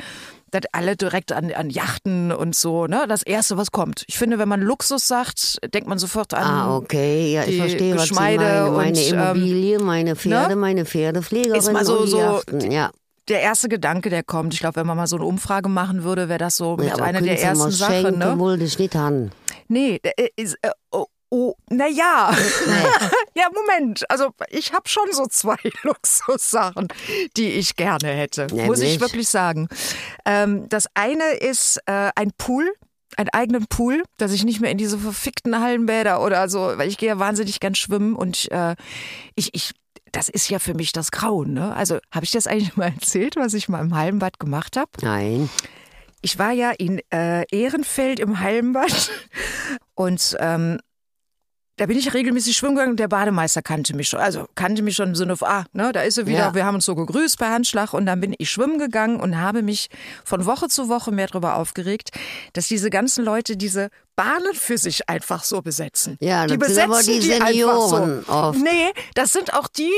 dass 0.51 0.61
alle 0.71 0.95
direkt 0.95 1.31
an, 1.31 1.51
an 1.51 1.69
Yachten 1.69 2.31
und 2.31 2.55
so, 2.55 2.85
ne? 2.85 3.05
Das 3.09 3.23
Erste, 3.23 3.57
was 3.57 3.71
kommt. 3.71 4.03
Ich 4.07 4.17
finde, 4.17 4.37
wenn 4.37 4.47
man 4.47 4.61
Luxus 4.61 5.07
sagt, 5.07 5.57
denkt 5.73 5.89
man 5.89 5.97
sofort 5.97 6.33
an. 6.33 6.43
Ah, 6.43 6.77
okay. 6.77 7.33
Ja, 7.33 7.43
ich 7.45 7.57
verstehe, 7.57 7.95
was 7.95 8.09
Geschmeide 8.09 8.69
meinen. 8.71 8.75
Meine 8.75 8.99
und, 8.99 9.11
ähm, 9.11 9.13
Immobilie, 9.19 9.79
meine 9.79 10.15
Pferde, 10.15 10.49
ne? 10.49 10.55
meine 10.55 10.85
Pferdepflegerin 10.85 11.59
Ist 11.59 11.71
mal 11.73 11.83
so- 11.83 11.97
und 11.97 12.05
die 12.05 12.11
so- 12.11 12.19
Yachten. 12.19 12.71
Ja. 12.71 12.91
Der 13.27 13.41
erste 13.41 13.69
Gedanke, 13.69 14.09
der 14.09 14.23
kommt. 14.23 14.53
Ich 14.53 14.59
glaube, 14.59 14.77
wenn 14.77 14.87
man 14.87 14.97
mal 14.97 15.07
so 15.07 15.15
eine 15.15 15.25
Umfrage 15.25 15.69
machen 15.69 16.03
würde, 16.03 16.29
wäre 16.29 16.39
das 16.39 16.57
so 16.57 16.77
mit 16.77 16.87
Ja, 16.87 16.95
einer 16.95 17.21
der 17.21 17.41
ersten 17.41 17.71
Sachen. 17.71 18.19
Ne? 18.19 18.37
wollte 18.37 18.63
ich 18.63 18.77
nicht 18.77 18.95
haben. 18.95 19.31
Nee, 19.67 19.99
äh, 20.03 20.29
ist, 20.35 20.57
äh, 20.61 20.69
oh, 20.91 21.05
oh, 21.29 21.53
na 21.69 21.87
ja. 21.87 22.35
ja, 23.35 23.47
Moment. 23.53 24.09
Also 24.09 24.29
ich 24.49 24.73
habe 24.73 24.87
schon 24.87 25.11
so 25.11 25.25
zwei 25.27 25.57
Luxussachen, 25.83 26.87
die 27.35 27.49
ich 27.49 27.75
gerne 27.75 28.09
hätte. 28.09 28.47
Muss 28.51 28.79
ich 28.79 28.83
Nämlich? 28.83 28.99
wirklich 29.01 29.27
sagen. 29.27 29.67
Ähm, 30.25 30.69
das 30.69 30.87
eine 30.93 31.33
ist 31.33 31.79
äh, 31.87 32.11
ein 32.15 32.31
Pool. 32.37 32.71
Einen 33.17 33.29
eigenen 33.29 33.67
Pool, 33.67 34.03
dass 34.17 34.33
ich 34.33 34.43
nicht 34.43 34.59
mehr 34.59 34.71
in 34.71 34.77
diese 34.77 34.97
verfickten 34.97 35.61
Hallenbäder 35.61 36.21
oder 36.21 36.49
so, 36.49 36.59
weil 36.75 36.89
ich 36.89 36.97
gehe 36.97 37.07
ja 37.07 37.17
wahnsinnig 37.17 37.61
gern 37.61 37.73
schwimmen 37.73 38.13
und 38.13 38.51
äh, 38.51 38.75
ich, 39.35 39.53
ich, 39.53 39.71
das 40.15 40.29
ist 40.29 40.49
ja 40.49 40.59
für 40.59 40.73
mich 40.73 40.93
das 40.93 41.11
Grauen. 41.11 41.53
Ne? 41.53 41.75
Also 41.75 41.99
habe 42.11 42.25
ich 42.25 42.31
das 42.31 42.47
eigentlich 42.47 42.77
mal 42.77 42.93
erzählt, 42.93 43.35
was 43.35 43.53
ich 43.53 43.67
mal 43.67 43.81
im 43.81 43.95
Hallenbad 43.95 44.39
gemacht 44.39 44.77
habe? 44.77 44.91
Nein. 45.01 45.49
Ich 46.21 46.39
war 46.39 46.51
ja 46.51 46.71
in 46.71 47.01
äh, 47.11 47.45
Ehrenfeld 47.51 48.19
im 48.19 48.39
Hallenbad 48.39 49.11
und 49.93 50.35
ähm, 50.39 50.79
da 51.77 51.87
bin 51.87 51.97
ich 51.97 52.13
regelmäßig 52.13 52.55
schwimmen 52.55 52.75
gegangen. 52.75 52.95
Der 52.95 53.09
Bademeister 53.09 53.61
kannte 53.61 53.95
mich 53.95 54.07
schon, 54.07 54.21
also 54.21 54.47
kannte 54.55 54.81
mich 54.81 54.95
schon 54.95 55.09
im 55.09 55.15
Sinne 55.15 55.35
von, 55.35 55.49
ah, 55.49 55.65
ne, 55.73 55.91
da 55.91 56.01
ist 56.01 56.17
er 56.17 56.25
wieder. 56.25 56.39
Ja. 56.39 56.55
Wir 56.55 56.65
haben 56.65 56.75
uns 56.75 56.85
so 56.85 56.95
gegrüßt 56.95 57.37
bei 57.37 57.49
Handschlag 57.49 57.93
und 57.93 58.05
dann 58.05 58.21
bin 58.21 58.33
ich 58.37 58.49
schwimmen 58.49 58.79
gegangen 58.79 59.19
und 59.19 59.37
habe 59.37 59.61
mich 59.61 59.89
von 60.23 60.45
Woche 60.45 60.69
zu 60.69 60.87
Woche 60.87 61.11
mehr 61.11 61.27
darüber 61.27 61.57
aufgeregt, 61.57 62.11
dass 62.53 62.69
diese 62.69 62.89
ganzen 62.89 63.25
Leute 63.25 63.57
diese 63.57 63.89
Bahnen 64.15 64.53
für 64.53 64.77
sich 64.77 65.09
einfach 65.09 65.43
so 65.43 65.61
besetzen. 65.61 66.17
Ja, 66.21 66.45
die 66.47 66.57
besetzen 66.57 66.91
aber 66.91 67.03
die 67.03 67.33
einfach 67.33 67.47
Senioren 67.47 68.23
so. 68.25 68.31
oft. 68.31 68.59
Nee, 68.59 68.93
das 69.13 69.33
sind 69.33 69.53
auch 69.53 69.67
die, 69.67 69.91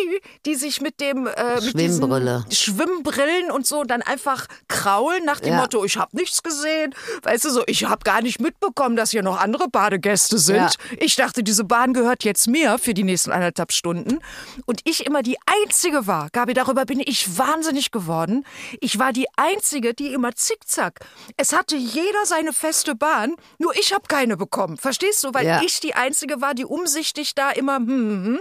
die 0.45 0.55
sich 0.55 0.81
mit 0.81 0.99
dem 0.99 1.27
äh, 1.27 1.55
mit 1.55 1.71
Schwimmbrille. 1.71 2.45
Schwimmbrillen 2.51 3.51
und 3.51 3.65
so 3.67 3.83
dann 3.83 4.01
einfach 4.01 4.47
kraulen 4.67 5.23
nach 5.25 5.39
dem 5.39 5.53
Ja. 5.53 5.61
Motto, 5.61 5.83
ich 5.85 5.97
habe 5.97 6.15
nichts 6.15 6.43
gesehen. 6.43 6.93
Weißt 7.23 7.45
du 7.45 7.49
so, 7.49 7.63
ich 7.67 7.85
habe 7.85 8.03
gar 8.03 8.21
nicht 8.21 8.39
mitbekommen, 8.41 8.95
dass 8.95 9.11
hier 9.11 9.23
noch 9.23 9.39
andere 9.39 9.67
Badegäste 9.69 10.37
sind. 10.37 10.55
Ja. 10.57 10.69
Ich 10.99 11.15
dachte, 11.15 11.43
diese 11.43 11.63
Bahn 11.63 11.93
gehört 11.93 12.23
jetzt 12.23 12.47
mir 12.47 12.77
für 12.79 12.93
die 12.93 13.03
nächsten 13.03 13.31
anderthalb 13.31 13.71
Stunden. 13.71 14.19
Und 14.65 14.81
ich 14.83 15.05
immer 15.05 15.21
die 15.23 15.37
Einzige 15.63 16.07
war. 16.07 16.29
Gabi, 16.31 16.53
darüber 16.53 16.85
bin 16.85 16.99
ich 17.03 17.37
wahnsinnig 17.37 17.91
geworden. 17.91 18.45
Ich 18.81 18.99
war 18.99 19.13
die 19.13 19.27
Einzige, 19.35 19.93
die 19.93 20.13
immer 20.13 20.33
zickzack. 20.35 20.99
Es 21.37 21.53
hatte 21.53 21.75
jeder 21.75 22.25
seine 22.25 22.53
feste 22.53 22.95
Bahn, 22.95 23.35
nur 23.59 23.75
ich 23.75 23.93
habe 23.93 24.06
keine 24.07 24.37
bekommen. 24.37 24.77
Verstehst 24.77 25.23
du? 25.23 25.33
Weil 25.33 25.45
Ja. 25.45 25.61
ich 25.63 25.79
die 25.79 25.95
Einzige 25.95 26.41
war, 26.41 26.53
die 26.53 26.65
umsichtig 26.65 27.35
da 27.35 27.51
immer, 27.51 27.75
hm, 27.77 27.87
hm, 27.87 28.25
hm. 28.25 28.39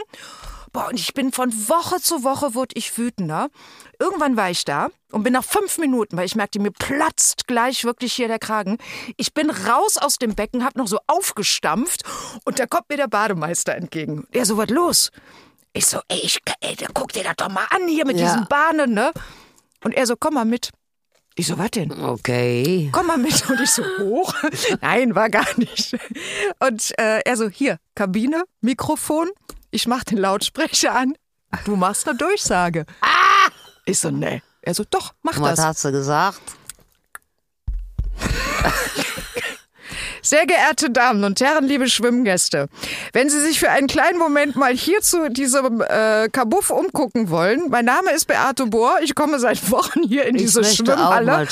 Boah, 0.73 0.89
und 0.89 1.01
ich 1.01 1.15
bin 1.15 1.33
von 1.33 1.51
Woche 1.71 2.03
zu 2.03 2.23
Woche 2.23 2.55
wurde 2.55 2.75
ich 2.77 2.99
wütender. 2.99 3.49
Irgendwann 3.99 4.37
war 4.37 4.51
ich 4.51 4.65
da 4.67 4.89
und 5.11 5.23
bin 5.23 5.33
nach 5.33 5.45
fünf 5.45 5.79
Minuten, 5.79 6.19
weil 6.19 6.27
ich 6.27 6.35
merkte, 6.35 6.59
mir 6.61 6.71
platzt 6.71 7.47
gleich 7.47 7.85
wirklich 7.85 8.13
hier 8.13 8.29
der 8.29 8.39
Kragen. 8.39 8.77
Ich 9.17 9.33
bin 9.33 9.49
raus 9.49 9.97
aus 9.97 10.17
dem 10.19 10.35
Becken, 10.35 10.65
hab 10.67 10.77
noch 10.77 10.87
so 10.87 10.99
aufgestampft 11.07 12.03
und 12.45 12.59
da 12.59 12.67
kommt 12.67 12.91
mir 12.91 12.99
der 12.99 13.07
Bademeister 13.09 13.75
entgegen. 13.75 14.27
Der 14.35 14.45
so, 14.45 14.59
was 14.59 14.69
los? 14.69 15.11
Ich 15.73 15.87
so, 15.87 16.01
ey, 16.09 16.19
ich, 16.23 16.41
ey 16.61 16.77
guck 16.93 17.13
dir 17.13 17.25
das 17.25 17.37
doch 17.37 17.49
mal 17.49 17.67
an 17.71 17.89
hier 17.89 18.05
mit 18.05 18.19
Ja. 18.19 18.27
diesen 18.27 18.47
Bahnen, 18.47 18.93
ne? 18.93 19.13
Und 19.83 19.93
er 19.95 20.07
so, 20.07 20.15
komm 20.19 20.35
mal 20.35 20.45
mit. 20.45 20.73
Ich 21.39 21.49
so, 21.49 21.59
was 21.59 21.71
denn? 21.73 21.93
Okay. 21.93 22.89
komm 22.93 23.09
mal 23.09 23.19
mit. 23.19 23.49
Und 23.51 23.61
ich 23.61 23.71
so, 23.71 23.83
hoch? 23.99 24.35
Nein, 24.81 25.15
war 25.15 25.29
gar 25.29 25.47
nicht. 25.59 25.95
Und 26.61 26.99
äh, 26.99 27.21
er 27.27 27.37
so, 27.37 27.51
hier, 27.51 27.79
Kabine, 27.95 28.45
Mikrofon. 28.63 29.29
Ich 29.71 29.87
mach 29.87 30.03
den 30.03 30.17
Lautsprecher 30.17 30.95
an. 30.95 31.15
Du 31.67 31.77
machst 31.77 32.09
eine 32.09 32.17
Durchsage. 32.17 32.87
Ah! 33.03 33.51
Ich 33.85 33.99
so, 33.99 34.11
nee. 34.11 34.43
Er 34.63 34.75
so, 34.75 34.85
doch, 34.89 35.13
mach 35.23 35.39
was 35.39 35.57
das. 35.57 35.65
hast 35.67 35.85
du 35.85 35.93
gesagt? 35.93 36.41
Sehr 40.27 40.45
geehrte 40.45 40.91
Damen 40.91 41.23
und 41.23 41.41
Herren, 41.41 41.67
liebe 41.69 41.89
Schwimmgäste, 41.89 42.67
wenn 43.13 43.31
Sie 43.31 43.41
sich 43.41 43.61
für 43.61 43.71
einen 43.71 43.87
kleinen 43.87 44.19
Moment 44.19 44.57
mal 44.57 44.75
hier 44.75 45.01
zu 45.01 45.31
diesem 45.31 45.81
äh, 45.81 46.29
Kabuff 46.33 46.71
umgucken 46.71 47.31
wollen, 47.31 47.69
mein 47.69 47.85
Name 47.85 48.11
ist 48.11 48.25
Beate 48.27 48.67
Bohr, 48.67 48.97
ich 49.03 49.15
komme 49.15 49.39
seit 49.39 49.71
Wochen 49.71 50.03
hier 50.03 50.25
in 50.27 50.35
Ich 50.35 50.43
diese 50.43 50.65
Schwimmhalle 50.65 51.47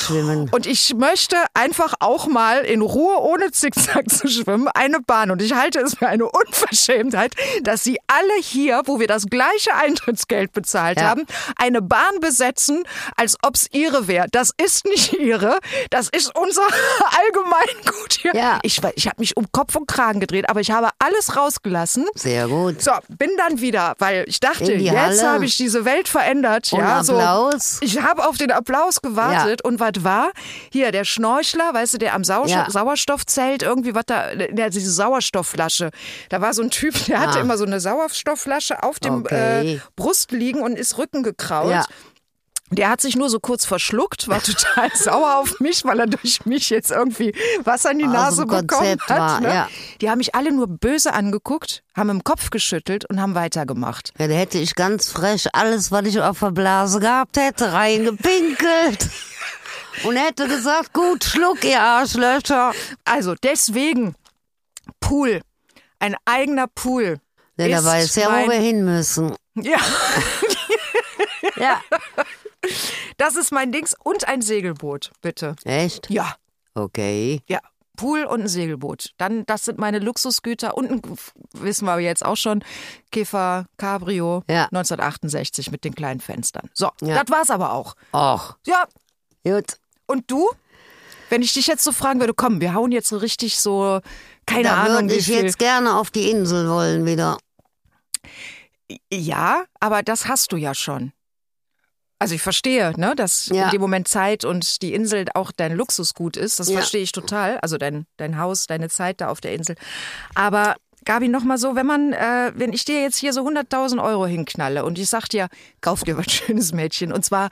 und 0.51 0.65
ich 0.65 0.93
möchte 0.93 1.37
einfach 1.53 1.93
auch 2.01 2.27
mal 2.27 2.65
in 2.65 2.81
Ruhe, 2.81 3.17
ohne 3.21 3.49
Zickzack 3.51 4.09
zu 4.09 4.27
schwimmen, 4.27 4.67
eine 4.73 4.99
Bahn 4.99 5.31
und 5.31 5.41
ich 5.41 5.53
halte 5.53 5.79
es 5.79 5.95
für 5.95 6.07
eine 6.09 6.25
Unverschämtheit, 6.25 7.33
dass 7.63 7.81
Sie 7.85 7.97
alle 8.07 8.41
hier, 8.41 8.81
wo 8.87 8.99
wir 8.99 9.07
das 9.07 9.27
gleiche 9.27 9.73
Eintrittsgeld 9.73 10.51
bezahlt 10.51 10.99
Ja. 10.99 11.07
haben, 11.11 11.25
eine 11.55 11.81
Bahn 11.81 12.19
besetzen, 12.19 12.83
als 13.15 13.37
ob's 13.41 13.67
ihre 13.71 14.09
wäre. 14.09 14.27
Das 14.33 14.51
ist 14.61 14.83
nicht 14.83 15.13
ihre, 15.13 15.59
das 15.91 16.09
ist 16.09 16.37
unser 16.37 16.63
Allgemeingut 17.17 18.17
hier. 18.19 18.35
Ja. 18.35 18.59
Ich, 18.65 18.81
ich 18.95 19.07
habe 19.07 19.15
mich 19.19 19.37
um 19.37 19.45
Kopf 19.51 19.75
und 19.75 19.87
Kragen 19.87 20.19
gedreht, 20.19 20.49
aber 20.49 20.59
ich 20.59 20.71
habe 20.71 20.89
alles 20.99 21.35
rausgelassen. 21.37 22.05
Sehr 22.15 22.47
gut. 22.47 22.81
So, 22.81 22.91
bin 23.09 23.29
dann 23.37 23.61
wieder, 23.61 23.93
weil 23.99 24.25
ich 24.27 24.39
dachte, 24.39 24.73
jetzt 24.73 25.23
habe 25.23 25.45
ich 25.45 25.57
diese 25.57 25.85
Welt 25.85 26.07
verändert. 26.07 26.71
Und 26.73 26.79
ja, 26.79 26.99
Applaus. 26.99 27.77
So, 27.77 27.85
ich 27.85 28.01
habe 28.01 28.27
auf 28.27 28.37
den 28.37 28.51
Applaus 28.51 29.01
gewartet 29.01 29.63
und 29.63 29.79
was 29.79 30.03
war? 30.03 30.31
Hier, 30.71 30.91
der 30.91 31.05
Schnorchler, 31.05 31.73
weißt 31.73 31.93
du, 31.93 31.97
der 31.99 32.13
am 32.15 32.23
Sau 32.23 32.45
Ja. 32.45 32.69
Sauerstoffzelt, 32.69 33.63
irgendwie 33.63 33.95
was 33.95 34.03
da, 34.07 34.35
der, 34.35 34.69
diese 34.69 34.91
Sauerstoffflasche. 34.91 35.91
Da 36.29 36.41
war 36.41 36.53
so 36.53 36.61
ein 36.61 36.69
Typ, 36.71 36.93
der 37.05 37.19
hatte 37.19 37.37
Ah. 37.39 37.41
immer 37.41 37.57
so 37.57 37.65
eine 37.65 37.79
Sauerstoffflasche 37.79 38.83
auf 38.83 38.99
dem 38.99 39.21
Okay. 39.21 39.75
äh, 39.75 39.79
Brust 39.95 40.31
liegen 40.31 40.61
und 40.61 40.77
ist 40.77 40.97
Rücken 40.97 41.23
gekraut. 41.23 41.71
Ja. 41.71 41.85
Der 42.71 42.89
hat 42.89 42.99
sich 42.99 43.15
nur 43.15 43.29
so 43.29 43.39
kurz 43.39 43.63
verschluckt, 43.63 44.27
war 44.27 44.41
total 44.41 44.89
sauer 44.95 45.37
auf 45.37 45.59
mich, 45.59 45.85
weil 45.85 45.99
er 45.99 46.07
durch 46.07 46.45
mich 46.45 46.71
jetzt 46.71 46.89
irgendwie 46.89 47.33
Wasser 47.63 47.91
in 47.91 47.99
die 47.99 48.05
Aus 48.05 48.11
Nase 48.11 48.41
dem 48.45 48.49
bekommen 48.49 48.67
Konzept 48.67 49.09
hat. 49.09 49.19
war, 49.19 49.39
ne? 49.39 49.47
ja. 49.53 49.69
Die 50.01 50.09
haben 50.09 50.17
mich 50.17 50.33
alle 50.33 50.51
nur 50.51 50.67
böse 50.67 51.13
angeguckt, 51.13 51.83
haben 51.95 52.09
im 52.09 52.23
Kopf 52.23 52.49
geschüttelt 52.49 53.05
und 53.05 53.21
haben 53.21 53.35
weitergemacht. 53.35 54.13
Ja, 54.17 54.27
da 54.27 54.33
hätte 54.33 54.57
ich 54.57 54.73
ganz 54.73 55.09
frech 55.09 55.47
alles, 55.53 55.91
was 55.91 56.07
ich 56.07 56.19
auf 56.19 56.39
der 56.39 56.51
Blase 56.51 56.99
gehabt 56.99 57.37
hätte, 57.37 57.71
reingepinkelt. 57.73 59.09
Und 60.03 60.17
hätte 60.17 60.49
gesagt, 60.49 60.91
gut, 60.91 61.23
schluck, 61.23 61.63
ihr 61.63 61.79
Arschlöcher. 61.81 62.73
Also 63.05 63.33
deswegen 63.41 64.13
Pool, 64.99 65.39
ein 65.99 66.17
eigener 66.25 66.67
Pool. 66.67 67.21
Ja, 67.55 67.69
da 67.69 67.77
ist 67.77 67.85
weiß 67.85 68.15
ja, 68.15 68.27
wo 68.29 68.49
wir 68.49 68.59
hin 68.59 68.83
müssen. 68.83 69.33
Ja, 69.55 69.79
Ja. 71.55 71.81
das 73.17 73.35
ist 73.35 73.51
mein 73.51 73.71
Dings 73.71 73.95
und 74.03 74.27
ein 74.27 74.41
Segelboot, 74.41 75.11
bitte. 75.21 75.55
Echt? 75.63 76.09
Ja, 76.09 76.35
Okay. 76.73 77.41
ja. 77.47 77.59
Pool 77.97 78.25
und 78.25 78.41
ein 78.41 78.47
Segelboot. 78.49 79.11
Dann, 79.17 79.45
das 79.45 79.63
sind 79.63 79.77
meine 79.79 79.99
Luxusgüter. 79.99 80.75
Und 80.75 80.91
ein, 80.91 81.01
wissen 81.53 81.85
wir 81.85 81.97
jetzt 81.99 82.25
auch 82.25 82.35
schon, 82.35 82.61
Käfer 83.09 83.67
Cabrio 83.77 84.43
Ja. 84.49 84.65
1968 84.65 85.71
mit 85.71 85.85
den 85.85 85.95
kleinen 85.95 86.19
Fenstern. 86.19 86.69
So, 86.73 86.91
Ja. 87.01 87.23
das 87.23 87.31
war's 87.33 87.49
aber 87.49 87.71
auch. 87.71 87.95
Och, 88.13 88.57
Ja, 88.67 88.83
gut. 89.45 89.77
und 90.07 90.29
du? 90.29 90.49
Wenn 91.29 91.41
ich 91.41 91.53
dich 91.53 91.67
jetzt 91.67 91.85
so 91.85 91.93
fragen 91.93 92.19
würde, 92.19 92.33
komm, 92.33 92.59
wir 92.59 92.73
hauen 92.73 92.91
jetzt 92.91 93.07
so 93.07 93.15
richtig 93.15 93.57
so, 93.61 94.01
keine 94.45 94.63
da 94.63 94.83
Ahnung, 94.83 95.03
würde 95.03 95.15
ich 95.15 95.27
jetzt 95.27 95.57
gerne 95.57 95.95
auf 95.97 96.11
die 96.11 96.29
Insel 96.29 96.69
wollen 96.69 97.05
wieder. 97.05 97.37
Ja, 99.11 99.63
aber 99.79 100.03
das 100.03 100.27
hast 100.27 100.51
du 100.51 100.57
ja 100.57 100.75
schon. 100.75 101.13
Also 102.19 102.33
ich 102.35 102.41
verstehe, 102.41 102.93
ne, 102.97 103.13
dass 103.15 103.47
Ja. 103.47 103.65
in 103.65 103.71
dem 103.71 103.81
Moment 103.81 104.07
Zeit 104.07 104.45
und 104.45 104.81
die 104.81 104.93
Insel 104.93 105.25
auch 105.33 105.51
dein 105.51 105.73
Luxusgut 105.75 106.37
ist. 106.37 106.59
Das 106.59 106.69
Ja. 106.69 106.75
verstehe 106.77 107.01
ich 107.01 107.11
total. 107.11 107.59
Also 107.59 107.77
dein, 107.77 108.05
dein 108.17 108.37
Haus, 108.39 108.67
deine 108.67 108.89
Zeit 108.89 109.19
da 109.21 109.27
auf 109.29 109.41
der 109.41 109.53
Insel. 109.53 109.75
Aber 110.33 110.75
Gabi, 111.03 111.27
noch 111.27 111.43
mal 111.43 111.57
so, 111.57 111.75
wenn 111.75 111.85
man, 111.85 112.13
äh, 112.13 112.51
wenn 112.55 112.73
ich 112.73 112.83
dir 112.85 113.01
jetzt 113.01 113.17
hier 113.17 113.31
so 113.33 113.41
100.000 113.43 114.01
Euro 114.01 114.25
hinknalle 114.25 114.85
und 114.85 114.97
ich 114.97 115.07
sag 115.09 115.27
dir, 115.27 115.49
kauf 115.81 116.03
dir 116.03 116.17
was 116.17 116.25
schönes 116.31 116.73
Mädchen 116.73 117.11
und 117.11 117.23
zwar 117.25 117.49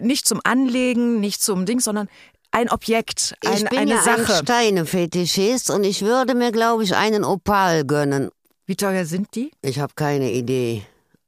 nicht 0.00 0.26
zum 0.26 0.40
Anlegen, 0.44 1.20
nicht 1.20 1.40
zum 1.42 1.64
Ding, 1.64 1.80
sondern 1.80 2.08
ein 2.50 2.68
Objekt, 2.70 3.34
ein, 3.44 3.54
ich 3.54 3.64
bin 3.66 3.78
eine 3.78 3.90
ja 3.94 4.02
Sache. 4.02 4.34
ein 4.38 4.42
Steinefetischist 4.42 5.70
und 5.70 5.84
ich 5.84 6.02
würde 6.02 6.34
mir, 6.34 6.52
glaube 6.52 6.84
ich, 6.84 6.94
einen 6.96 7.24
Opal 7.24 7.84
gönnen. 7.84 8.30
Wie 8.66 8.76
teuer 8.76 9.04
sind 9.04 9.34
die? 9.36 9.52
Ich 9.62 9.78
habe 9.78 9.92
keine 9.94 10.32
Idee. 10.32 10.82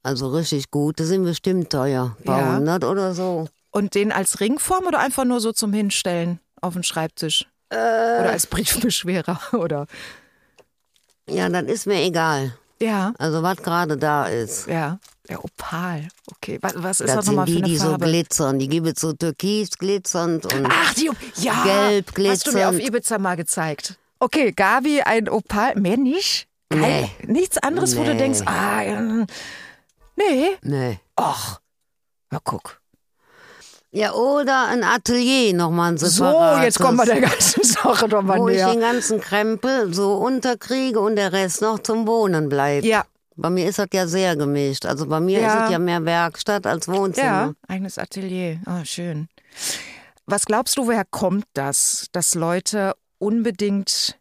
Also 0.09 0.29
richtig 0.29 0.71
gut, 0.71 0.99
die 0.99 1.05
sind 1.05 1.25
bestimmt 1.25 1.71
teuer. 1.71 2.17
Ein 2.19 2.25
paar 2.25 2.41
Ja. 2.41 2.57
hundert 2.57 2.85
oder 2.85 3.15
so. 3.15 3.47
Und 3.71 3.95
den 3.95 4.11
als 4.11 4.41
Ringform 4.41 4.87
oder 4.87 4.99
einfach 5.01 5.25
nur 5.27 5.41
so 5.41 5.53
zum 5.53 5.73
Hinstellen 5.75 6.41
auf 6.63 6.73
den 6.73 6.83
Schreibtisch? 6.83 7.47
Äh. 7.71 7.77
Oder 7.77 8.31
als 8.31 8.47
Briefbeschwerer 8.47 9.39
oder 9.53 9.87
Ja, 11.29 11.49
das 11.51 11.65
ist 11.65 11.87
mir 11.87 12.01
egal. 12.03 12.55
ja, 12.81 13.13
Also 13.19 13.43
was 13.43 13.59
gerade 13.59 13.99
da 13.99 14.25
ist. 14.27 14.67
ja, 14.67 14.99
der 15.29 15.45
Opal. 15.45 16.09
Okay, 16.37 16.59
was, 16.63 16.73
was 16.77 17.01
ist 17.03 17.09
Das 17.11 17.17
das 17.17 17.27
nochmal 17.27 17.45
für 17.47 17.53
die, 17.53 17.59
eine 17.59 17.67
die 17.67 17.77
so 17.77 17.91
Farbe? 17.91 18.07
glitzern. 18.07 18.59
Die 18.59 18.69
gibt 18.69 18.87
es 18.87 19.01
so 19.03 19.13
türkis 19.13 19.71
glitzernd 19.77 20.47
und 20.55 20.67
Ach, 20.71 20.95
die 20.95 21.11
ja, 21.43 21.63
Gelb 21.65 22.07
hast 22.27 22.47
du 22.47 22.53
mir 22.53 22.69
auf 22.71 22.75
glitzernd. 22.77 22.89
Ibiza 22.97 23.19
mal 23.19 23.37
gezeigt. 23.37 23.99
Okay, 24.21 24.53
Gabi, 24.53 25.03
ein 25.03 25.29
Opal, 25.29 25.75
mehr 25.77 25.99
nicht? 25.99 26.49
Kein, 26.71 26.81
Nee. 26.81 27.11
Nichts 27.27 27.59
anderes, 27.59 27.97
wo 27.97 28.03
du 28.05 28.13
Nee. 28.13 28.19
denkst, 28.19 28.41
ah, 28.47 28.83
ja, 28.83 29.27
nee, 30.19 30.49
nee. 30.63 31.01
ach, 31.17 31.61
na 32.31 32.39
guck. 32.45 32.81
Ja, 33.91 34.13
oder 34.13 34.67
ein 34.69 34.85
Atelier 34.85 35.55
nochmal 35.55 35.93
ein 35.93 35.99
So, 35.99 36.07
separates. 36.09 36.65
jetzt 36.65 36.79
kommen 36.79 36.99
wir 36.99 37.07
der 37.07 37.23
ganzen 37.23 37.63
Sache 37.65 38.07
doch 38.09 38.21
mal 38.23 38.39
Wo 38.39 38.49
ich 38.49 38.63
den 38.63 38.81
ganzen 38.81 39.19
Krempel 39.21 39.95
so 39.95 40.15
unterkriege 40.17 41.01
und 41.01 41.17
der 41.17 41.33
Rest 41.33 41.63
noch 41.63 41.79
zum 41.79 42.07
Wohnen 42.07 42.51
bleibt. 42.51 42.85
Ja, 42.85 43.05
Bei 43.37 43.49
mir 43.49 43.67
ist 43.67 43.79
das 43.79 43.87
ja 43.95 44.07
sehr 44.07 44.37
gemischt. 44.37 44.85
Also 44.85 45.07
bei 45.07 45.21
mir 45.21 45.41
Ja. 45.41 45.55
ist 45.59 45.65
es 45.65 45.71
ja 45.71 45.79
mehr 45.79 46.05
Werkstatt 46.05 46.67
als 46.67 46.87
Wohnzimmer. 46.87 47.27
ja, 47.27 47.53
eigenes 47.67 47.97
Atelier. 47.99 48.61
Oh, 48.67 48.85
schön. 48.85 49.29
Was 50.27 50.45
glaubst 50.45 50.77
du, 50.77 50.87
woher 50.87 51.07
kommt 51.07 51.47
das, 51.55 52.09
dass 52.13 52.35
Leute 52.35 52.95
unbedingt 53.19 54.19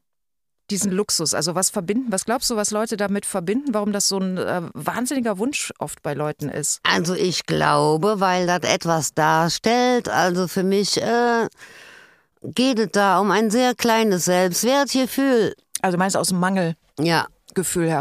diesen 0.70 0.92
Luxus, 0.92 1.34
also 1.34 1.56
was 1.56 1.70
verbinden, 1.70 2.12
was 2.12 2.26
glaubst 2.26 2.50
du, 2.50 2.56
was 2.56 2.72
Leute 2.72 2.98
damit 2.98 3.26
verbinden, 3.26 3.74
warum 3.74 3.92
das 3.92 4.08
so 4.08 4.18
ein 4.20 4.38
äh, 4.38 4.62
wahnsinniger 4.74 5.38
Wunsch 5.38 5.74
oft 5.80 6.02
bei 6.04 6.14
Leuten 6.14 6.50
ist? 6.50 6.80
Also 6.84 7.14
ich 7.14 7.46
glaube, 7.46 8.20
weil 8.20 8.48
das 8.48 8.60
etwas 8.64 9.14
darstellt, 9.14 10.10
also 10.10 10.48
für 10.48 10.64
mich 10.64 11.02
äh, 11.02 11.48
geht 12.44 12.80
es 12.80 12.90
da 12.92 13.20
um 13.20 13.32
ein 13.32 13.50
sehr 13.50 13.76
kleines 13.76 14.26
Selbstwertgefühl. 14.26 15.56
Also 15.82 15.98
meinst 15.98 16.16
du 16.16 16.20
aus 16.20 16.30
dem 16.30 16.40
Mangelgefühl 16.40 16.76
Ja, 17.00 17.28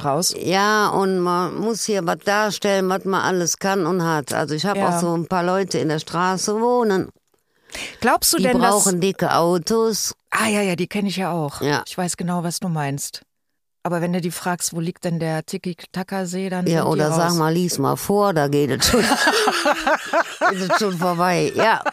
heraus? 0.03 0.35
ja, 0.39 0.89
und 0.89 1.21
man 1.21 1.55
muss 1.57 1.85
hier 1.85 2.07
was 2.07 2.19
darstellen, 2.25 2.89
was 2.89 3.05
man 3.05 3.23
alles 3.23 3.59
kann 3.59 3.87
und 3.87 4.03
hat. 4.03 4.33
Also 4.33 4.55
ich 4.55 4.67
habe 4.67 4.81
Ja. 4.81 4.89
auch 4.97 5.01
so 5.01 5.17
ein 5.17 5.27
paar 5.27 5.45
Leute 5.45 5.79
in 5.79 5.89
der 5.89 5.99
Straße 5.99 6.61
wohnen. 6.61 7.11
Glaubst 8.01 8.33
du 8.33 8.39
Die 8.39 8.45
denn, 8.45 8.59
brauchen 8.59 9.01
dicke 9.01 9.35
Autos. 9.35 10.15
Ah 10.31 10.49
ja, 10.49 10.61
ja, 10.63 10.77
die 10.77 10.87
kenne 10.87 11.09
ich 11.09 11.17
ja 11.17 11.33
auch. 11.33 11.61
Ja. 11.61 11.83
Ich 11.87 11.97
weiß 11.97 12.17
genau, 12.17 12.43
was 12.43 12.61
du 12.61 12.69
meinst. 12.69 13.23
Aber 13.83 14.01
wenn 14.01 14.13
du 14.13 14.21
die 14.21 14.33
fragst, 14.33 14.75
wo 14.75 14.81
liegt 14.81 15.05
denn 15.05 15.21
der 15.21 15.47
Tiki-Taka-See, 15.47 16.51
dann 16.51 16.67
Ja, 16.67 16.83
die 16.83 16.89
oder 16.89 17.13
sag 17.13 17.35
mal, 17.35 17.53
lies 17.53 17.79
mal 17.79 17.95
vor, 17.95 18.35
da 18.35 18.49
geht 18.49 18.71
es 18.71 18.89
schon. 18.89 19.01
ist 20.53 20.71
es 20.71 20.79
schon 20.79 20.99
vorbei. 20.99 21.53
Ja. 21.55 21.83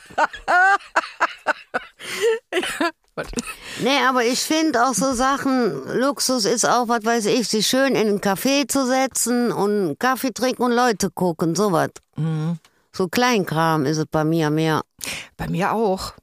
Nee, 3.79 3.99
aber 4.07 4.25
ich 4.25 4.39
finde 4.39 4.83
auch 4.83 4.93
so 4.93 5.13
Sachen, 5.13 5.99
Luxus 5.99 6.45
ist 6.45 6.67
auch, 6.67 6.87
was 6.87 7.05
weiß 7.05 7.25
ich, 7.27 7.47
sich 7.47 7.67
schön 7.67 7.95
in 7.95 8.07
einen 8.07 8.21
Café 8.21 8.67
zu 8.67 8.87
setzen 8.87 9.51
und 9.51 9.99
Kaffee 9.99 10.31
trinken 10.31 10.63
und 10.63 10.71
Leute 10.71 11.11
gucken, 11.11 11.55
sowas. 11.55 11.89
Mhm. 12.15 12.57
So 12.91 13.07
Kleinkram 13.07 13.85
ist 13.85 13.97
es 13.97 14.05
bei 14.05 14.23
mir 14.23 14.49
mehr. 14.49 14.81
Bei 15.37 15.47
mir 15.47 15.73
auch. 15.73 16.13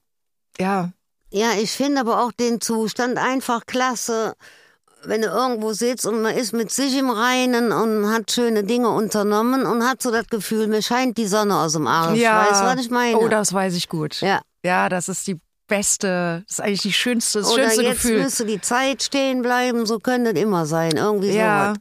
Ja, 0.59 0.91
Ja, 1.33 1.53
ich 1.61 1.71
finde 1.73 2.01
aber 2.01 2.23
auch 2.25 2.33
den 2.33 2.61
Zustand 2.61 3.17
einfach 3.19 3.65
klasse, 3.67 4.35
wenn 5.05 5.23
du 5.23 5.29
irgendwo 5.29 5.73
sitzt 5.73 6.05
und 6.07 6.21
man 6.23 6.35
ist 6.37 6.53
mit 6.53 6.71
sich 6.71 6.97
im 6.99 7.09
Reinen 7.09 7.73
und 7.73 8.11
hat 8.13 8.31
schöne 8.31 8.65
Dinge 8.65 8.91
unternommen 8.91 9.65
und 9.65 9.87
hat 9.89 10.03
so 10.03 10.11
das 10.11 10.27
Gefühl, 10.27 10.67
mir 10.67 10.83
scheint 10.83 11.17
die 11.19 11.27
Sonne 11.27 11.57
aus 11.57 11.73
dem 11.73 11.87
Arsch. 11.87 12.19
ja. 12.19 12.47
Weißt 12.51 12.61
du, 12.63 12.67
was 12.67 12.81
ich 12.85 12.91
meine? 12.91 13.17
Oh, 13.19 13.29
das 13.29 13.53
weiß 13.53 13.75
ich 13.77 13.89
gut. 13.89 14.21
ja. 14.21 14.41
Ja, 14.63 14.91
das 14.91 15.09
ist 15.09 15.27
die 15.27 15.41
beste, 15.69 16.43
das 16.47 16.59
ist 16.59 16.61
eigentlich 16.61 16.83
die 16.83 16.93
schönste, 16.93 17.39
das 17.41 17.49
Oder 17.51 17.63
schönste 17.63 17.83
jetzt 17.83 18.03
Gefühl. 18.03 18.23
müsste 18.23 18.45
die 18.45 18.61
Zeit 18.61 19.03
stehen 19.03 19.41
bleiben, 19.41 19.87
so 19.87 19.99
könnte 20.01 20.33
es 20.33 20.39
immer 20.39 20.67
sein. 20.67 20.97
Irgendwie 20.97 21.31
Ja. 21.33 21.69
sowas. 21.75 21.79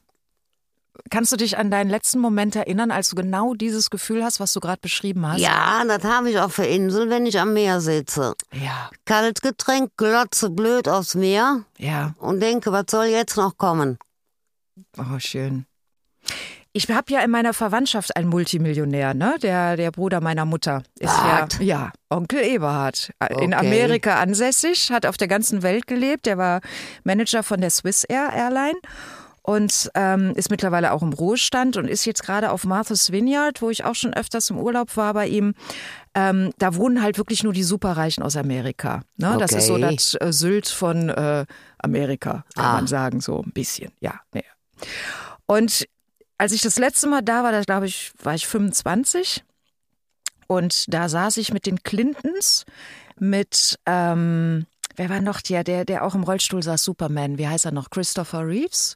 Kannst 1.09 1.31
du 1.31 1.37
dich 1.37 1.57
an 1.57 1.71
deinen 1.71 1.89
letzten 1.89 2.19
Moment 2.19 2.55
erinnern, 2.55 2.91
als 2.91 3.09
du 3.09 3.15
genau 3.15 3.53
dieses 3.53 3.89
Gefühl 3.89 4.23
hast, 4.23 4.39
was 4.39 4.53
du 4.53 4.59
gerade 4.59 4.79
beschrieben 4.81 5.25
hast? 5.27 5.39
Ja, 5.39 5.83
das 5.87 6.03
habe 6.03 6.29
ich 6.29 6.39
auch 6.39 6.51
für 6.51 6.65
Inseln, 6.65 7.09
wenn 7.09 7.25
ich 7.25 7.39
am 7.39 7.53
Meer 7.53 7.81
sitze. 7.81 8.35
Ja, 8.53 8.89
Kaltgetränk, 9.05 9.91
glotze 9.97 10.49
blöd 10.49 10.87
aufs 10.87 11.15
Meer 11.15 11.63
ja. 11.77 12.13
und 12.19 12.39
denke, 12.39 12.71
was 12.71 12.85
soll 12.89 13.05
jetzt 13.05 13.37
noch 13.37 13.57
kommen? 13.57 13.97
Oh, 14.97 15.19
schön. 15.19 15.65
Ich 16.71 16.87
habe 16.89 17.11
ja 17.11 17.21
in 17.21 17.31
meiner 17.31 17.53
Verwandtschaft 17.53 18.15
einen 18.15 18.29
Multimillionär, 18.29 19.15
ne? 19.15 19.35
Der, 19.41 19.75
der 19.75 19.89
Bruder 19.89 20.21
meiner 20.21 20.45
Mutter 20.45 20.83
ist 20.99 21.17
ja, 21.17 21.47
ja, 21.59 21.91
Onkel 22.09 22.43
Eberhard. 22.43 23.11
In 23.41 23.53
Okay. 23.53 23.55
Amerika 23.55 24.19
ansässig, 24.19 24.91
hat 24.91 25.07
auf 25.07 25.17
der 25.17 25.27
ganzen 25.27 25.63
Welt 25.63 25.87
gelebt. 25.87 26.27
Der 26.27 26.37
war 26.37 26.61
Manager 27.03 27.41
von 27.41 27.59
der 27.59 27.71
Swiss 27.71 28.03
Air 28.03 28.29
Airline 28.33 28.77
und 29.49 29.89
ähm, 29.95 30.33
ist 30.35 30.51
mittlerweile 30.51 30.91
auch 30.91 31.01
im 31.01 31.11
Ruhestand 31.11 31.75
und 31.75 31.87
ist 31.87 32.05
jetzt 32.05 32.21
gerade 32.21 32.51
auf 32.51 32.65
Martha's 32.65 33.11
Vineyard, 33.11 33.63
wo 33.63 33.71
ich 33.71 33.83
auch 33.83 33.95
schon 33.95 34.13
öfters 34.13 34.51
im 34.51 34.59
Urlaub 34.59 34.95
war 34.95 35.11
bei 35.15 35.27
ihm. 35.27 35.55
Ähm, 36.13 36.51
da 36.59 36.75
wohnen 36.75 37.01
halt 37.01 37.17
wirklich 37.17 37.43
nur 37.43 37.51
die 37.51 37.63
Superreichen 37.63 38.21
aus 38.21 38.35
Amerika. 38.35 39.01
Ne? 39.17 39.37
Das 39.39 39.51
ist 39.53 39.65
so 39.65 39.73
Okay. 39.73 39.95
das 39.95 40.13
äh, 40.21 40.31
Sylt 40.31 40.67
von 40.67 41.09
äh, 41.09 41.47
Amerika, 41.79 42.43
kann 42.53 42.65
Ah. 42.65 42.73
man 42.73 42.85
sagen, 42.85 43.21
so 43.21 43.41
ein 43.41 43.51
bisschen. 43.51 43.91
Ja, 44.01 44.19
nee. 44.35 44.43
Und 45.47 45.87
als 46.37 46.51
ich 46.51 46.61
das 46.61 46.77
letzte 46.77 47.07
Mal 47.07 47.21
da 47.23 47.41
war, 47.41 47.51
da 47.51 47.61
glaube 47.61 47.87
ich, 47.87 48.11
war 48.21 48.35
ich 48.35 48.45
25 48.45 49.43
und 50.45 50.93
da 50.93 51.09
saß 51.09 51.37
ich 51.37 51.51
mit 51.51 51.65
den 51.65 51.81
Clintons, 51.81 52.65
mit, 53.17 53.79
ähm, 53.87 54.67
wer 54.95 55.09
war 55.09 55.21
noch 55.21 55.41
der, 55.41 55.63
der, 55.63 55.85
der 55.85 56.03
auch 56.05 56.13
im 56.13 56.21
Rollstuhl 56.21 56.61
saß, 56.61 56.83
Superman, 56.83 57.39
wie 57.39 57.47
heißt 57.47 57.65
er 57.65 57.71
noch? 57.71 57.89
Christopher 57.89 58.45
Reeves? 58.45 58.95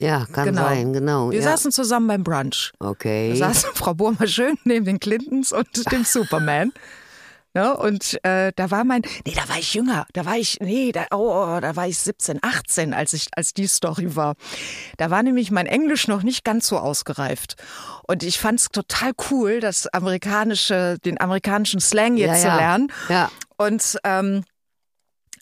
Ja, 0.00 0.26
kann 0.32 0.46
Genau. 0.46 0.62
sein, 0.62 0.92
genau. 0.92 1.30
Wir 1.30 1.40
ja. 1.40 1.50
saßen 1.50 1.72
zusammen 1.72 2.06
beim 2.06 2.24
Brunch. 2.24 2.72
okay. 2.78 3.30
Da 3.30 3.52
saß 3.52 3.66
Frau 3.74 3.94
Burmer 3.94 4.26
schön 4.26 4.56
neben 4.64 4.84
den 4.84 5.00
Clintons 5.00 5.52
und 5.52 5.68
dem 5.92 6.04
Superman. 6.04 6.72
Ne? 7.54 7.76
Und 7.76 8.22
äh, 8.24 8.52
da 8.54 8.70
war 8.70 8.84
mein, 8.84 9.02
nee, 9.26 9.32
da 9.34 9.48
war 9.48 9.58
ich 9.58 9.72
jünger, 9.74 10.06
da 10.12 10.26
war 10.26 10.36
ich, 10.36 10.58
nee, 10.60 10.92
da, 10.92 11.06
oh, 11.12 11.16
oh, 11.56 11.60
da 11.60 11.74
war 11.74 11.88
ich 11.88 11.98
17, 11.98 12.38
18, 12.42 12.92
als 12.94 13.14
ich, 13.14 13.26
als 13.34 13.54
die 13.54 13.66
Story 13.66 14.14
war. 14.14 14.34
Da 14.98 15.10
war 15.10 15.22
nämlich 15.22 15.50
mein 15.50 15.66
Englisch 15.66 16.06
noch 16.08 16.22
nicht 16.22 16.44
ganz 16.44 16.68
so 16.68 16.78
ausgereift. 16.78 17.56
Und 18.06 18.22
ich 18.22 18.38
fand 18.38 18.60
es 18.60 18.68
total 18.68 19.12
cool, 19.30 19.60
das 19.60 19.86
amerikanische, 19.88 20.98
den 21.04 21.20
amerikanischen 21.20 21.80
Slang 21.80 22.16
jetzt 22.18 22.28
ja, 22.28 22.36
zu 22.42 22.46
ja. 22.48 22.56
lernen. 22.56 22.92
Ja, 23.08 23.30
Und 23.56 23.98
ähm, 24.04 24.44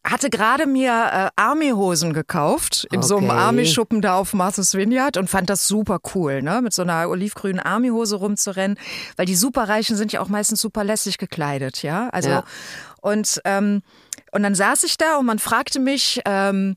hatte 0.09 0.31
gerade 0.31 0.67
mir 0.67 0.91
äh, 0.93 1.31
Army-Hosen 1.37 2.13
gekauft 2.13 2.87
in 2.93 3.03
so 3.03 3.17
einem 3.17 3.31
Okay. 3.31 3.39
Army-Schuppen 3.39 4.01
da 4.01 4.15
auf 4.15 4.33
Martha's 4.35 4.75
Vineyard 4.75 5.17
und 5.17 5.29
fand 5.29 5.51
das 5.51 5.67
super 5.67 5.99
cool, 6.15 6.43
ne? 6.43 6.63
Mit 6.63 6.73
so 6.73 6.83
einer 6.83 7.09
olivgrünen 7.09 7.59
Army-Hose 7.61 8.17
rumzurennen, 8.17 8.79
weil 9.17 9.27
die 9.27 9.35
Superreichen 9.35 9.97
sind 9.97 10.13
ja 10.13 10.21
auch 10.21 10.29
meistens 10.29 10.61
super 10.61 10.85
lässig 10.85 11.19
gekleidet, 11.19 11.83
ja. 11.83 12.09
Also 12.11 12.31
Ja. 12.31 12.45
und 13.01 13.41
ähm, 13.45 13.83
und 14.33 14.43
dann 14.43 14.55
saß 14.55 14.85
ich 14.85 14.97
da 14.97 15.17
und 15.19 15.27
man 15.27 15.39
fragte 15.39 15.81
mich. 15.81 16.21
Ähm, 16.25 16.77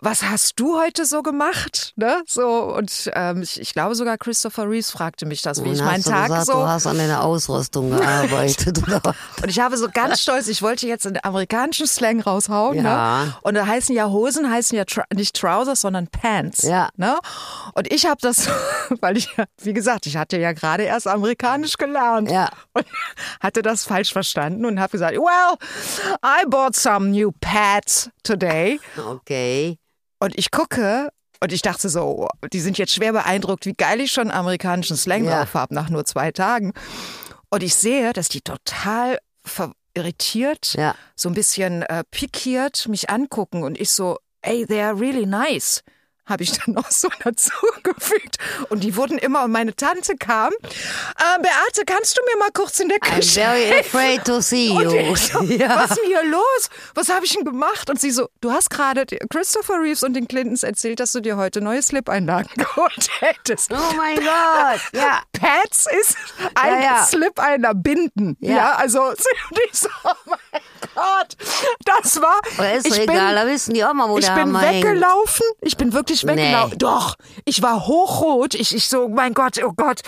was 0.00 0.22
hast 0.22 0.58
du 0.58 0.78
heute 0.78 1.04
so 1.04 1.22
gemacht? 1.22 1.92
Ne? 1.96 2.22
So, 2.26 2.74
und 2.74 3.10
ähm, 3.14 3.42
ich, 3.42 3.60
ich 3.60 3.74
glaube 3.74 3.94
sogar 3.94 4.16
Christopher 4.16 4.68
Reeves 4.68 4.90
fragte 4.90 5.26
mich 5.26 5.42
das, 5.42 5.62
wie 5.62 5.68
und 5.68 5.74
ich 5.74 5.82
meinen 5.82 6.02
Tag 6.02 6.28
gesagt, 6.28 6.46
so. 6.46 6.52
du 6.54 6.66
hast 6.66 6.86
an 6.86 6.96
deiner 6.96 7.22
Ausrüstung 7.22 7.90
gearbeitet? 7.96 8.82
Und 9.42 9.48
ich 9.48 9.60
habe 9.60 9.76
so 9.76 9.88
ganz 9.92 10.22
stolz, 10.22 10.48
ich 10.48 10.62
wollte 10.62 10.86
jetzt 10.86 11.06
einen 11.06 11.18
amerikanischen 11.22 11.86
Slang 11.86 12.20
raushauen. 12.20 12.76
Ja. 12.76 13.24
Ne? 13.24 13.34
Und 13.42 13.54
da 13.54 13.66
heißen 13.66 13.94
ja 13.94 14.08
Hosen, 14.08 14.50
heißen 14.50 14.76
ja 14.76 14.84
tr 14.84 15.04
nicht 15.14 15.36
Trousers, 15.36 15.82
sondern 15.82 16.08
Pants. 16.08 16.62
Ja. 16.62 16.88
Ne? 16.96 17.18
Und 17.74 17.92
ich 17.92 18.06
habe 18.06 18.20
das, 18.20 18.48
weil 19.00 19.18
ich, 19.18 19.28
wie 19.62 19.74
gesagt, 19.74 20.06
ich 20.06 20.16
hatte 20.16 20.38
ja 20.38 20.52
gerade 20.52 20.84
erst 20.84 21.06
amerikanisch 21.06 21.76
gelernt. 21.76 22.30
Ja. 22.30 22.48
Und 22.72 22.86
hatte 23.40 23.60
das 23.60 23.84
falsch 23.84 24.12
verstanden 24.12 24.64
und 24.64 24.80
habe 24.80 24.92
gesagt, 24.92 25.16
well, 25.16 25.56
I 26.24 26.46
bought 26.46 26.74
some 26.74 27.08
new 27.10 27.32
pads 27.40 28.10
today. 28.22 28.80
Okay. 28.96 29.78
Und 30.20 30.38
ich 30.38 30.50
gucke 30.50 31.08
und 31.42 31.52
ich 31.52 31.62
dachte 31.62 31.88
so, 31.88 32.28
die 32.52 32.60
sind 32.60 32.76
jetzt 32.78 32.92
schwer 32.94 33.12
beeindruckt, 33.12 33.64
wie 33.66 33.72
geil 33.72 34.00
ich 34.00 34.12
schon 34.12 34.30
amerikanischen 34.30 34.96
Slang 34.96 35.24
Ja. 35.24 35.38
drauf 35.40 35.54
habe 35.54 35.74
nach 35.74 35.88
nur 35.88 36.04
zwei 36.04 36.30
Tagen. 36.30 36.72
Und 37.48 37.62
ich 37.62 37.74
sehe, 37.74 38.12
dass 38.12 38.28
die 38.28 38.42
total 38.42 39.18
irritiert, 39.94 40.74
Ja. 40.74 40.94
so 41.16 41.28
ein 41.28 41.34
bisschen 41.34 41.82
äh, 41.82 42.04
pikiert 42.10 42.86
mich 42.88 43.10
angucken 43.10 43.62
und 43.64 43.80
ich 43.80 43.90
so, 43.90 44.18
ey, 44.42 44.64
they're 44.64 44.98
really 44.98 45.26
nice. 45.26 45.82
Habe 46.26 46.44
ich 46.44 46.52
dann 46.52 46.74
noch 46.74 46.90
so 46.90 47.08
dazugefügt. 47.24 48.36
Und 48.68 48.84
die 48.84 48.94
wurden 48.94 49.18
immer, 49.18 49.44
und 49.44 49.50
meine 49.52 49.74
Tante 49.74 50.16
kam, 50.16 50.52
äh, 50.62 51.38
Beate, 51.42 51.84
kannst 51.86 52.16
du 52.16 52.22
mir 52.32 52.38
mal 52.38 52.50
kurz 52.52 52.78
in 52.78 52.88
der 52.88 52.98
I'm 52.98 53.14
Küche 53.16 53.40
very 53.40 53.64
helfen? 53.64 53.86
afraid 53.98 54.24
to 54.24 54.40
see 54.40 54.68
you. 54.68 54.92
ich 55.12 55.18
so, 55.32 55.42
ja. 55.42 55.76
was 55.76 55.90
ist 55.90 55.98
denn 56.00 56.06
hier 56.06 56.24
los? 56.24 56.70
Was 56.94 57.08
habe 57.08 57.24
ich 57.24 57.32
denn 57.32 57.44
gemacht? 57.44 57.90
Und 57.90 58.00
sie 58.00 58.10
so, 58.12 58.28
du 58.40 58.52
hast 58.52 58.70
gerade 58.70 59.06
Christopher 59.28 59.80
Reeves 59.80 60.02
und 60.04 60.14
den 60.14 60.28
Clintons 60.28 60.62
erzählt, 60.62 61.00
dass 61.00 61.12
du 61.12 61.20
dir 61.20 61.36
heute 61.36 61.60
neue 61.60 61.82
Slip-Einlagen 61.82 62.50
geholt 62.56 63.10
hättest. 63.20 63.72
Oh 63.72 63.94
mein 63.96 64.16
Gott. 64.16 64.80
Ja. 64.92 65.22
Pads 65.32 65.86
ist 66.00 66.16
ein 66.54 66.80
Ja, 66.80 66.96
ja. 66.98 67.04
Slip-Einer 67.04 67.74
binden. 67.74 68.36
Ja, 68.40 68.54
Ja. 68.54 68.72
also 68.74 69.02
und 69.02 69.18
ich 69.66 69.78
so, 69.80 69.88
oh 70.04 70.10
mein 70.26 70.60
Gott, 71.00 71.36
das 71.84 72.20
war. 72.20 72.40
Oder 72.58 72.74
ist 72.74 72.86
doch 72.90 72.96
ich 72.96 73.02
egal, 73.02 73.34
bin, 73.34 73.34
da 73.36 73.46
wissen 73.46 73.74
die 73.74 73.84
auch 73.84 73.94
mal, 73.94 74.08
wo 74.08 74.18
ich 74.18 74.26
der 74.26 74.34
bin 74.34 74.42
Hammer 74.44 74.60
hängt. 74.60 74.84
weggelaufen. 74.84 75.46
Ich 75.62 75.76
bin 75.76 75.92
wirklich 75.92 76.24
Nee. 76.24 76.32
weggelaufen. 76.36 76.78
Doch, 76.78 77.16
ich 77.44 77.62
war 77.62 77.86
hochrot. 77.86 78.54
Ich, 78.54 78.74
ich 78.74 78.88
so, 78.88 79.08
mein 79.08 79.34
Gott, 79.34 79.62
oh 79.64 79.72
Gott. 79.72 80.00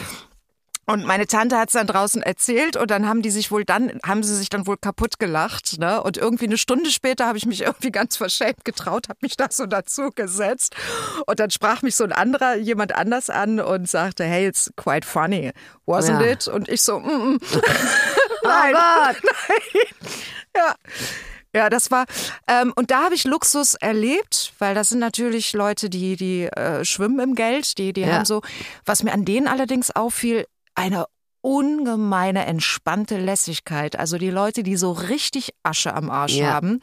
Und 0.84 1.06
meine 1.06 1.28
Tante 1.28 1.56
hat 1.58 1.68
es 1.68 1.74
dann 1.74 1.86
draußen 1.86 2.22
erzählt 2.24 2.76
und 2.76 2.90
dann 2.90 3.08
haben 3.08 3.22
die 3.22 3.30
sich 3.30 3.52
wohl 3.52 3.64
dann, 3.64 4.00
haben 4.04 4.24
sie 4.24 4.34
sich 4.36 4.48
dann 4.50 4.66
wohl 4.66 4.76
kaputt 4.76 5.20
gelacht. 5.20 5.78
Ne? 5.78 6.02
Und 6.02 6.16
irgendwie 6.16 6.46
eine 6.46 6.58
Stunde 6.58 6.90
später 6.90 7.26
habe 7.28 7.38
ich 7.38 7.46
mich 7.46 7.62
irgendwie 7.62 7.92
ganz 7.92 8.16
verschämt 8.16 8.64
getraut, 8.64 9.08
habe 9.08 9.20
mich 9.22 9.36
da 9.36 9.46
so 9.48 9.66
dazu 9.66 10.10
gesetzt. 10.12 10.74
Und 11.26 11.38
dann 11.38 11.50
sprach 11.52 11.82
mich 11.82 11.94
so 11.94 12.02
ein 12.02 12.10
anderer, 12.12 12.56
jemand 12.56 12.96
anders 12.96 13.30
an 13.30 13.60
und 13.60 13.88
sagte, 13.88 14.24
hey, 14.24 14.48
it's 14.48 14.72
quite 14.76 15.06
funny, 15.06 15.52
wasn't 15.86 16.20
Ja. 16.20 16.32
it? 16.32 16.48
Und 16.48 16.68
ich 16.68 16.82
so, 16.82 16.98
mm, 16.98 17.34
mm. 17.34 17.38
Nein. 18.42 18.74
Oh 18.74 18.78
Gott. 19.06 19.16
Ja. 20.56 20.74
Ja, 21.54 21.68
das 21.68 21.90
war, 21.90 22.06
ähm, 22.48 22.72
und 22.76 22.90
da 22.90 23.04
habe 23.04 23.14
ich 23.14 23.24
Luxus 23.24 23.74
erlebt, 23.74 24.54
weil 24.58 24.74
das 24.74 24.88
sind 24.88 25.00
natürlich 25.00 25.52
Leute, 25.52 25.90
die, 25.90 26.16
die 26.16 26.44
äh, 26.44 26.82
schwimmen 26.84 27.20
im 27.20 27.34
Geld, 27.34 27.76
die, 27.76 27.92
die 27.92 28.00
Ja. 28.02 28.12
haben 28.14 28.24
so, 28.24 28.40
was 28.86 29.02
mir 29.02 29.12
an 29.12 29.26
denen 29.26 29.46
allerdings 29.48 29.90
auffiel, 29.90 30.46
eine 30.74 31.04
ungemeine 31.42 32.46
entspannte 32.46 33.18
Lässigkeit. 33.18 33.98
Also 33.98 34.16
die 34.16 34.30
Leute, 34.30 34.62
die 34.62 34.76
so 34.76 34.92
richtig 34.92 35.52
Asche 35.62 35.92
am 35.92 36.10
Arsch 36.10 36.36
Ja. 36.36 36.54
haben, 36.54 36.80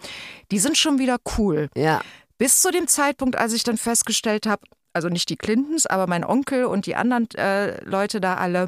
die 0.52 0.60
sind 0.60 0.78
schon 0.78 1.00
wieder 1.00 1.18
cool. 1.38 1.70
Ja. 1.76 2.02
Bis 2.38 2.62
zu 2.62 2.70
dem 2.72 2.88
Zeitpunkt, 2.88 3.38
als 3.38 3.54
ich 3.54 3.64
dann 3.64 3.78
festgestellt 3.78 4.46
habe, 4.46 4.62
also 4.94 5.10
nicht 5.10 5.30
die 5.30 5.36
Clintons, 5.38 5.88
aber 5.88 6.06
mein 6.08 6.24
Onkel 6.24 6.66
und 6.66 6.86
die 6.86 6.96
anderen 6.96 7.28
äh, 7.32 7.84
Leute 7.86 8.22
da 8.22 8.36
alle, 8.36 8.68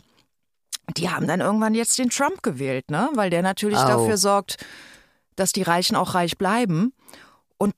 die 0.98 1.10
haben 1.10 1.28
dann 1.28 1.42
irgendwann 1.42 1.74
jetzt 1.74 1.98
den 1.98 2.10
Trump 2.10 2.44
gewählt, 2.44 2.90
ne? 2.92 3.10
Weil 3.14 3.30
der 3.30 3.42
natürlich 3.42 3.80
Au. 3.80 3.88
dafür 3.88 4.18
sorgt, 4.18 4.58
dass 5.36 5.52
die 5.52 5.64
Reichen 5.64 5.96
auch 5.96 6.16
reich 6.16 6.38
bleiben. 6.38 6.94
Und 7.58 7.74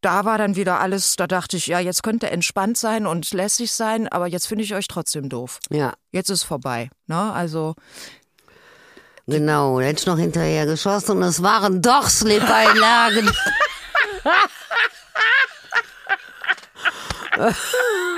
da 0.00 0.24
war 0.24 0.38
dann 0.38 0.56
wieder 0.56 0.80
alles, 0.80 1.16
da 1.16 1.26
dachte 1.26 1.56
ich, 1.56 1.66
ja, 1.66 1.78
jetzt 1.78 2.02
könnte 2.02 2.30
entspannt 2.30 2.76
sein 2.76 3.06
und 3.06 3.32
lässig 3.32 3.72
sein, 3.72 4.08
aber 4.08 4.26
jetzt 4.26 4.46
finde 4.46 4.64
ich 4.64 4.74
euch 4.74 4.88
trotzdem 4.88 5.28
doof. 5.28 5.60
Ja. 5.70 5.94
Jetzt 6.12 6.30
ist 6.30 6.42
vorbei, 6.42 6.90
ne? 7.06 7.32
Also, 7.32 7.74
Genau, 9.26 9.78
da 9.78 9.86
hätte 9.86 10.00
ich 10.00 10.06
noch 10.06 10.18
hinterher 10.18 10.66
geschossen 10.66 11.18
und 11.18 11.22
es 11.22 11.40
waren 11.42 11.82
doch 11.82 12.08
Slip-Einlagen. 12.08 13.30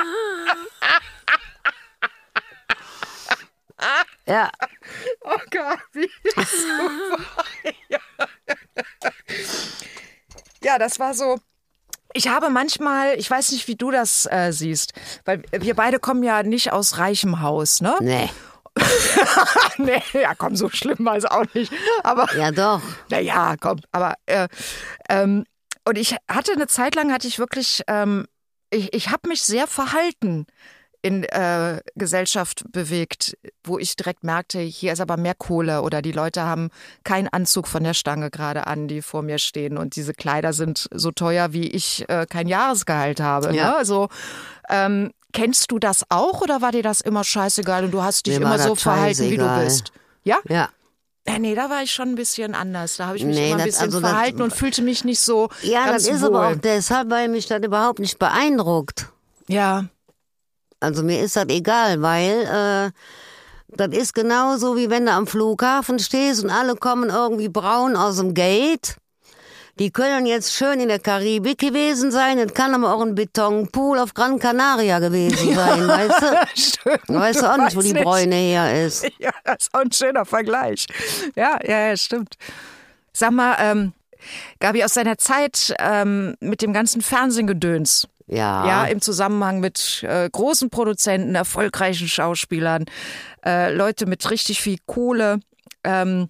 ja, 4.32 4.50
oh 5.22 5.38
Gott, 5.50 5.80
wie 5.92 6.10
Ja, 10.64 10.78
das 10.78 10.98
war 10.98 11.14
so. 11.14 11.38
Ich 12.14 12.28
habe 12.28 12.50
manchmal, 12.50 13.18
ich 13.18 13.30
weiß 13.30 13.52
nicht, 13.52 13.68
wie 13.68 13.74
du 13.74 13.90
das 13.90 14.26
äh, 14.30 14.52
siehst, 14.52 14.92
weil 15.24 15.42
wir 15.50 15.74
beide 15.74 15.98
kommen 15.98 16.22
ja 16.22 16.42
nicht 16.42 16.72
aus 16.72 16.98
reichem 16.98 17.40
Haus, 17.40 17.80
ne? 17.80 17.96
nee, 18.00 18.28
nee, 19.78 20.02
ja, 20.12 20.34
komm, 20.34 20.54
so 20.54 20.68
schlimm 20.68 20.98
war 21.00 21.16
es 21.16 21.24
auch 21.24 21.44
nicht. 21.54 21.72
Aber 22.02 22.32
ja 22.36 22.50
doch. 22.50 22.82
naja, 23.10 23.56
komm, 23.60 23.80
aber 23.92 24.14
äh, 24.26 24.48
ähm, 25.08 25.44
und 25.86 25.98
ich 25.98 26.16
hatte 26.30 26.52
eine 26.52 26.66
Zeit 26.66 26.94
lang 26.94 27.12
hatte 27.12 27.28
ich 27.28 27.38
wirklich, 27.38 27.82
ähm, 27.88 28.26
ich, 28.70 28.94
ich 28.94 29.10
habe 29.10 29.28
mich 29.28 29.42
sehr 29.42 29.66
verhalten 29.66 30.46
in 31.02 31.24
äh, 31.24 31.80
Gesellschaft 31.96 32.64
bewegt, 32.70 33.36
wo 33.64 33.78
ich 33.78 33.96
direkt 33.96 34.22
merkte, 34.22 34.60
hier 34.60 34.92
ist 34.92 35.00
aber 35.00 35.16
mehr 35.16 35.34
Kohle 35.34 35.82
oder 35.82 36.00
die 36.00 36.12
Leute 36.12 36.42
haben 36.42 36.70
keinen 37.02 37.26
Anzug 37.28 37.66
von 37.66 37.82
der 37.82 37.94
Stange 37.94 38.30
gerade 38.30 38.66
an, 38.68 38.86
die 38.86 39.02
vor 39.02 39.22
mir 39.22 39.38
stehen 39.38 39.76
und 39.78 39.96
diese 39.96 40.14
Kleider 40.14 40.52
sind 40.52 40.88
so 40.94 41.10
teuer, 41.10 41.52
wie 41.52 41.66
ich 41.68 42.08
äh, 42.08 42.24
kein 42.30 42.46
Jahresgehalt 42.46 43.20
habe. 43.20 43.54
Ja. 43.54 43.70
Ne? 43.70 43.76
Also 43.76 44.08
ähm, 44.68 45.10
kennst 45.32 45.72
du 45.72 45.78
das 45.80 46.04
auch 46.08 46.40
oder 46.40 46.60
war 46.62 46.70
dir 46.72 46.82
das 46.84 47.00
immer 47.00 47.24
scheißegal 47.24 47.84
und 47.84 47.90
du 47.90 48.02
hast 48.02 48.26
dich 48.26 48.38
Mir 48.38 48.46
immer 48.46 48.58
so 48.60 48.70
das 48.70 48.82
verhalten, 48.82 49.28
wie 49.30 49.36
du 49.38 49.58
bist? 49.64 49.92
Ja? 50.24 50.36
Ja, 50.48 50.68
Ja, 51.26 51.38
nee, 51.40 51.54
da 51.56 51.68
war 51.68 51.82
ich 51.82 51.92
schon 51.92 52.10
ein 52.10 52.14
bisschen 52.14 52.54
anders. 52.54 52.96
Da 52.98 53.06
habe 53.08 53.16
ich 53.16 53.24
mich 53.24 53.34
Nee, 53.36 53.46
immer 53.50 53.54
ein 53.54 53.58
das- 53.58 53.66
bisschen 53.66 53.82
also 53.86 54.00
das- 54.00 54.10
verhalten 54.10 54.40
und 54.42 54.52
fühlte 54.54 54.82
mich 54.82 55.04
nicht 55.04 55.20
so 55.20 55.48
ja 55.62 55.86
das 55.92 56.06
ist 56.06 56.20
wohl. 56.22 56.28
aber 56.28 56.48
auch 56.48 56.56
deshalb, 56.62 57.10
weil 57.10 57.28
mich 57.28 57.46
das 57.48 57.60
überhaupt 57.62 57.98
nicht 57.98 58.18
beeindruckt. 58.20 59.06
Ja, 59.48 59.86
Also 60.82 61.02
mir 61.02 61.20
ist 61.20 61.36
das 61.36 61.46
egal, 61.48 62.02
weil 62.02 62.42
äh, 62.42 62.90
das 63.68 63.96
ist 63.96 64.14
genauso 64.14 64.76
wie 64.76 64.90
wenn 64.90 65.06
du 65.06 65.12
am 65.12 65.26
Flughafen 65.26 65.98
stehst 65.98 66.42
und 66.42 66.50
alle 66.50 66.74
kommen 66.74 67.08
irgendwie 67.08 67.48
braun 67.48 67.96
aus 67.96 68.16
dem 68.16 68.34
Gate. 68.34 68.96
Die 69.78 69.90
können 69.90 70.26
jetzt 70.26 70.52
schön 70.52 70.80
in 70.80 70.88
der 70.88 70.98
Karibik 70.98 71.58
gewesen 71.58 72.10
sein, 72.10 72.38
es 72.38 72.52
kann 72.52 72.74
aber 72.74 72.94
auch 72.94 73.00
ein 73.00 73.14
Betonpool 73.14 73.98
auf 73.98 74.12
Gran 74.12 74.38
Canaria 74.38 74.98
gewesen 74.98 75.54
sein, 75.54 75.88
weißt 75.88 76.22
du? 76.22 76.26
stimmt. 76.60 77.08
Weißt 77.08 77.40
du 77.40 77.50
auch 77.50 77.56
nicht, 77.56 77.74
wo 77.74 77.80
die 77.80 77.94
nicht. 77.94 78.04
Bräune 78.04 78.34
her 78.34 78.86
ist. 78.86 79.06
Ja, 79.18 79.30
das 79.44 79.56
ist 79.60 79.74
auch 79.74 79.80
ein 79.80 79.92
schöner 79.92 80.26
Vergleich. 80.26 80.86
Ja, 81.34 81.58
ja, 81.64 81.88
ja, 81.88 81.96
stimmt. 81.96 82.36
Sag 83.14 83.30
mal, 83.30 83.56
ähm, 83.60 83.92
Gabi, 84.60 84.84
aus 84.84 84.94
deiner 84.94 85.18
Zeit 85.18 85.74
ähm, 85.78 86.36
mit 86.40 86.62
dem 86.62 86.72
ganzen 86.72 87.02
Fernsehgedöns, 87.02 88.08
Ja. 88.32 88.66
ja, 88.66 88.84
im 88.86 89.02
Zusammenhang 89.02 89.60
mit 89.60 90.02
äh, 90.08 90.28
großen 90.30 90.70
Produzenten, 90.70 91.34
erfolgreichen 91.34 92.08
Schauspielern, 92.08 92.86
äh, 93.44 93.72
Leute 93.74 94.06
mit 94.06 94.30
richtig 94.30 94.62
viel 94.62 94.78
Kohle. 94.86 95.40
Ähm, 95.84 96.28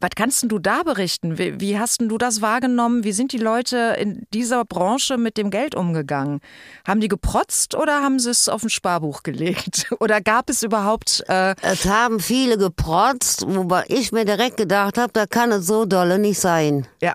was 0.00 0.10
kannst 0.14 0.42
denn 0.42 0.50
du 0.50 0.58
da 0.58 0.82
berichten? 0.82 1.38
Wie, 1.38 1.58
wie 1.60 1.78
hast 1.78 2.00
denn 2.00 2.08
du 2.08 2.18
das 2.18 2.42
wahrgenommen? 2.42 3.04
Wie 3.04 3.12
sind 3.12 3.32
die 3.32 3.38
Leute 3.38 3.96
in 3.98 4.26
dieser 4.34 4.64
Branche 4.66 5.16
mit 5.16 5.38
dem 5.38 5.50
Geld 5.50 5.74
umgegangen? 5.74 6.40
Haben 6.86 7.00
die 7.00 7.08
geprotzt 7.08 7.74
oder 7.74 8.02
haben 8.02 8.18
sie 8.18 8.30
es 8.30 8.48
auf 8.48 8.62
ein 8.62 8.68
Sparbuch 8.68 9.22
gelegt? 9.22 9.86
Oder 10.00 10.20
gab 10.20 10.50
es 10.50 10.62
überhaupt 10.62 11.24
äh, 11.28 11.54
Es 11.62 11.86
haben 11.86 12.20
viele 12.20 12.58
geprotzt, 12.58 13.44
wobei 13.46 13.84
ich 13.88 14.12
mir 14.12 14.24
direkt 14.24 14.58
gedacht 14.58 14.98
habe, 14.98 15.12
da 15.12 15.26
kann 15.26 15.50
es 15.52 15.66
so 15.66 15.86
dolle 15.86 16.18
nicht 16.18 16.38
sein. 16.38 16.86
ja, 17.00 17.14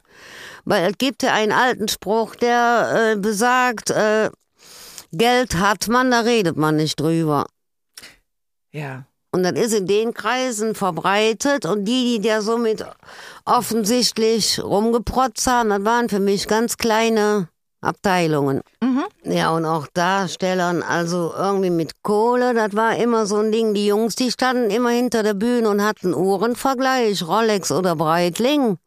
Weil 0.65 0.91
es 0.91 0.97
gibt 0.97 1.24
ja 1.24 1.34
einen 1.34 1.52
alten 1.52 1.88
Spruch, 1.88 2.36
der 2.36 3.13
äh, 3.13 3.15
besagt, 3.19 3.89
äh, 3.89 4.30
Geld 5.12 5.56
hat 5.58 5.88
man, 5.88 6.12
da 6.12 6.21
redet 6.21 6.56
man 6.58 6.78
nicht 6.78 7.00
drüber. 7.00 7.45
ja, 8.71 9.04
Und 9.34 9.43
das 9.43 9.54
ist 9.54 9.74
in 9.74 9.88
den 9.88 10.13
Kreisen 10.13 10.76
verbreitet 10.76 11.65
und 11.65 11.86
die, 11.86 12.19
die 12.19 12.28
da 12.28 12.41
somit 12.41 12.86
offensichtlich 13.45 14.63
rumgeprotzt 14.63 15.47
haben, 15.47 15.69
das 15.69 15.84
waren 15.84 16.10
für 16.10 16.19
mich 16.19 16.47
ganz 16.47 16.78
kleine 16.78 17.50
Abteilungen. 17.82 18.62
Ja, 19.24 19.52
und 19.52 19.65
auch 19.65 19.88
Darstellern, 19.93 20.84
also 20.84 21.34
irgendwie 21.36 21.71
mit 21.71 22.04
Kohle, 22.04 22.54
das 22.54 22.76
war 22.76 22.95
immer 22.95 23.26
so 23.26 23.38
ein 23.38 23.52
Ding. 23.52 23.74
Die 23.74 23.88
Jungs, 23.88 24.15
die 24.15 24.32
standen 24.32 24.69
immer 24.69 24.89
hinter 24.89 25.24
der 25.24 25.34
Bühne 25.34 25.67
und 25.69 25.84
hatten 25.84 26.13
Uhrenvergleich, 26.13 27.28
Rolex 27.28 27.71
oder 27.71 27.95
Breitling. 27.95 28.78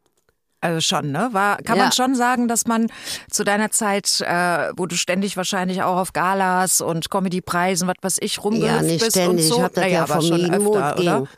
Also 0.64 0.80
schon, 0.80 1.12
ne? 1.12 1.28
War, 1.32 1.58
kann 1.58 1.76
Ja. 1.76 1.84
man 1.84 1.92
schon 1.92 2.14
sagen, 2.14 2.48
dass 2.48 2.66
man 2.66 2.86
zu 3.30 3.44
deiner 3.44 3.70
Zeit, 3.70 4.20
äh, 4.22 4.70
wo 4.76 4.86
du 4.86 4.96
ständig 4.96 5.36
wahrscheinlich 5.36 5.82
auch 5.82 5.96
auf 5.98 6.12
Galas 6.12 6.80
und 6.80 7.10
Comedypreisen, 7.10 7.86
was 7.86 7.96
weiß 8.02 8.16
ich, 8.20 8.42
rumgehüpft 8.42 8.74
Ja, 8.74 8.82
nicht 8.82 9.04
ständig. 9.10 9.48
so. 9.48 9.56
Ich 9.56 9.62
hab 9.62 9.74
das 9.74 9.84
naja, 9.84 9.98
ja 10.00 10.06
vermieden, 10.06 10.64
wo 10.64 10.70
oder? 10.70 10.94
ging. 10.96 11.28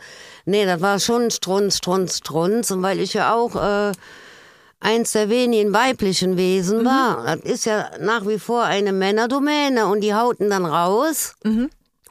Nee, 0.45 0.65
das 0.65 0.81
war 0.81 1.01
schon 1.01 1.31
Strunz, 1.31 1.79
Strunz, 1.79 2.19
Strunz. 2.19 2.71
Und 2.71 2.83
weil 2.83 3.01
ich 3.01 3.15
ja 3.15 3.35
auch 3.35 3.57
äh, 3.57 3.93
eins 4.81 5.13
der 5.13 5.29
wenigen 5.29 5.73
weiblichen 5.73 6.37
Wesen 6.37 6.81
Mhm. 6.83 6.85
war, 6.87 7.37
das 7.37 7.41
ist 7.45 7.65
ja 7.67 7.91
nach 8.01 8.27
wie 8.27 8.39
vor 8.39 8.63
eine 8.65 8.93
Männerdomäne. 8.93 9.87
Und 9.87 10.03
die 10.03 10.15
hauten 10.15 10.51
dann 10.51 10.65
raus 10.65 11.35
Mhm. 11.43 11.69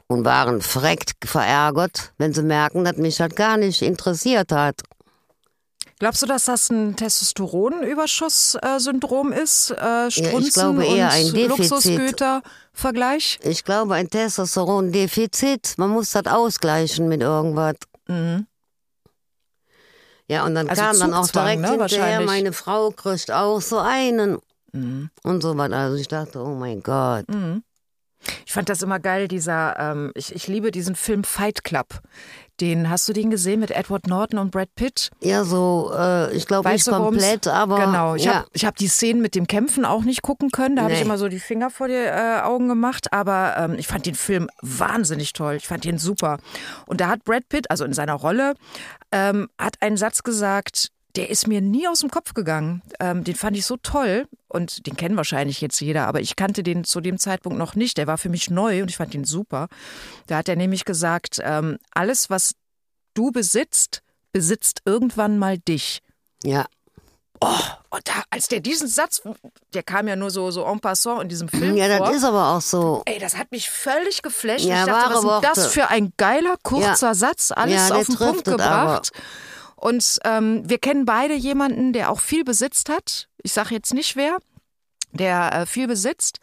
und 0.08 0.24
waren 0.26 0.60
freckt 0.60 1.26
verärgert, 1.26 2.12
wenn 2.18 2.34
sie 2.34 2.42
merken, 2.42 2.84
dass 2.84 2.96
mich 2.98 3.16
das 3.16 3.34
gar 3.34 3.56
nicht 3.56 3.80
interessiert 3.82 4.52
hat. 4.52 4.82
Glaubst 5.98 6.20
du, 6.22 6.26
dass 6.26 6.44
das 6.44 6.68
ein 6.70 6.94
Testosteronüberschuss-Syndrom 6.96 9.32
ist? 9.32 9.70
Äh, 9.70 10.10
Strunzen 10.10 10.52
glaube 10.52 10.84
eher 10.84 11.10
ein 11.10 11.32
Defizit. 11.32 11.70
Luxusgüter-Vergleich? 11.70 13.38
Ich 13.42 13.64
glaube, 13.64 13.94
ein 13.94 14.10
Testosterondefizit, 14.10 15.76
man 15.78 15.88
muss 15.90 16.10
das 16.10 16.26
ausgleichen 16.26 17.08
mit 17.08 17.22
irgendwas. 17.22 17.76
Ja, 20.28 20.44
und 20.44 20.54
dann 20.54 20.68
Also 20.68 20.82
kam 20.82 20.98
dann 20.98 21.14
auch 21.14 21.22
Zugzwang, 21.22 21.44
direkt 21.44 21.62
ne, 21.62 21.70
hinterher, 21.70 22.20
meine 22.20 22.52
Frau 22.52 22.90
kriegt 22.90 23.30
auch 23.30 23.60
so 23.60 23.78
einen. 23.78 24.38
Mhm. 24.72 25.10
Und 25.22 25.42
so 25.42 25.56
was. 25.56 25.72
Also 25.72 25.96
ich 25.96 26.08
dachte, 26.08 26.40
oh 26.40 26.54
mein 26.54 26.82
Gott. 26.82 27.24
Ich 28.44 28.52
fand 28.52 28.68
das 28.68 28.82
immer 28.82 28.98
geil, 28.98 29.28
dieser, 29.28 29.78
ähm, 29.78 30.10
ich, 30.14 30.34
ich 30.34 30.48
liebe 30.48 30.72
diesen 30.72 30.96
Film 30.96 31.22
Fight 31.22 31.62
Club. 31.64 32.00
Den, 32.60 32.88
hast 32.88 33.08
du 33.08 33.12
den 33.12 33.30
gesehen 33.30 33.60
mit 33.60 33.70
Edward 33.70 34.06
Norton 34.06 34.38
und 34.38 34.50
Brad 34.50 34.74
Pitt? 34.74 35.10
Ja, 35.20 35.44
so, 35.44 35.92
äh, 35.96 36.34
ich 36.34 36.46
glaube 36.46 36.70
nicht 36.70 36.86
komplett, 36.86 37.46
aber. 37.46 37.78
Genau, 37.84 38.14
ich 38.14 38.24
ja. 38.24 38.34
habe 38.34 38.48
hab 38.54 38.76
die 38.76 38.88
Szenen 38.88 39.20
mit 39.20 39.34
dem 39.34 39.46
Kämpfen 39.46 39.84
auch 39.84 40.04
nicht 40.04 40.22
gucken 40.22 40.50
können. 40.50 40.76
Da 40.76 40.82
habe 40.82 40.92
ich 40.94 41.00
Nee. 41.00 41.04
immer 41.04 41.18
so 41.18 41.28
die 41.28 41.38
Finger 41.38 41.68
vor 41.70 41.88
die 41.88 41.94
äh, 41.94 42.40
Augen 42.40 42.68
gemacht. 42.68 43.12
Aber 43.12 43.54
ähm, 43.58 43.74
ich 43.78 43.86
fand 43.86 44.06
den 44.06 44.14
Film 44.14 44.48
wahnsinnig 44.62 45.32
toll. 45.34 45.56
Ich 45.56 45.66
fand 45.66 45.84
den 45.84 45.98
super. 45.98 46.38
Und 46.86 47.00
da 47.00 47.08
hat 47.08 47.24
Brad 47.24 47.48
Pitt, 47.48 47.70
also 47.70 47.84
in 47.84 47.92
seiner 47.92 48.14
Rolle, 48.14 48.54
ähm, 49.12 49.48
hat 49.58 49.76
einen 49.82 49.96
Satz 49.98 50.22
gesagt, 50.22 50.88
der 51.16 51.30
ist 51.30 51.46
mir 51.46 51.60
nie 51.60 51.88
aus 51.88 52.00
dem 52.00 52.10
Kopf 52.10 52.34
gegangen. 52.34 52.82
Ähm, 53.00 53.24
den 53.24 53.34
fand 53.34 53.56
ich 53.56 53.66
so 53.66 53.76
toll. 53.78 54.28
Und 54.48 54.86
den 54.86 54.96
kennt 54.96 55.16
wahrscheinlich 55.16 55.60
jetzt 55.60 55.80
jeder, 55.80 56.06
aber 56.06 56.20
ich 56.20 56.36
kannte 56.36 56.62
den 56.62 56.84
zu 56.84 57.00
dem 57.00 57.18
Zeitpunkt 57.18 57.58
noch 57.58 57.74
nicht. 57.74 57.98
Der 57.98 58.06
war 58.06 58.16
für 58.18 58.28
mich 58.28 58.48
neu 58.50 58.82
und 58.82 58.90
ich 58.90 58.96
fand 58.96 59.12
den 59.14 59.24
super. 59.24 59.68
Da 60.28 60.36
hat 60.38 60.48
er 60.48 60.56
nämlich 60.56 60.84
gesagt, 60.84 61.40
ähm, 61.42 61.78
alles, 61.92 62.30
was 62.30 62.52
du 63.14 63.32
besitzt, 63.32 64.02
besitzt 64.32 64.82
irgendwann 64.84 65.38
mal 65.38 65.58
dich. 65.58 66.02
ja. 66.44 66.66
Oh, 67.38 67.48
und 67.90 68.08
da, 68.08 68.22
als 68.30 68.48
der 68.48 68.60
diesen 68.60 68.88
Satz, 68.88 69.20
der 69.74 69.82
kam 69.82 70.08
ja 70.08 70.16
nur 70.16 70.30
so, 70.30 70.50
so 70.50 70.64
en 70.64 70.80
passant 70.80 71.20
in 71.22 71.28
diesem 71.28 71.48
Film 71.50 71.76
Ja, 71.76 71.94
vor. 71.98 72.06
das 72.06 72.16
ist 72.16 72.24
aber 72.24 72.48
auch 72.56 72.62
so. 72.62 73.02
Ey, 73.04 73.18
das 73.18 73.36
hat 73.36 73.50
mich 73.52 73.68
völlig 73.68 74.22
geflasht. 74.22 74.64
Ja, 74.64 74.80
ich 74.80 74.86
dachte, 74.86 75.14
was 75.22 75.42
ist 75.42 75.56
das 75.58 75.66
für 75.66 75.88
ein 75.88 76.14
geiler, 76.16 76.56
kurzer 76.62 77.08
Ja. 77.08 77.14
Satz? 77.14 77.52
Alles 77.54 77.90
Ja, 77.90 77.94
auf 77.94 78.06
den 78.06 78.16
Punkt 78.16 78.48
es 78.48 78.54
aber. 78.54 79.02
Und 79.86 80.18
ähm, 80.24 80.68
wir 80.68 80.78
kennen 80.78 81.04
beide 81.04 81.34
jemanden, 81.34 81.92
der 81.92 82.10
auch 82.10 82.18
viel 82.18 82.42
besitzt 82.42 82.88
hat. 82.88 83.28
Ich 83.44 83.52
sage 83.52 83.72
jetzt 83.72 83.94
nicht 83.94 84.16
wer, 84.16 84.38
der 85.12 85.52
äh, 85.52 85.66
viel 85.66 85.86
besitzt. 85.86 86.40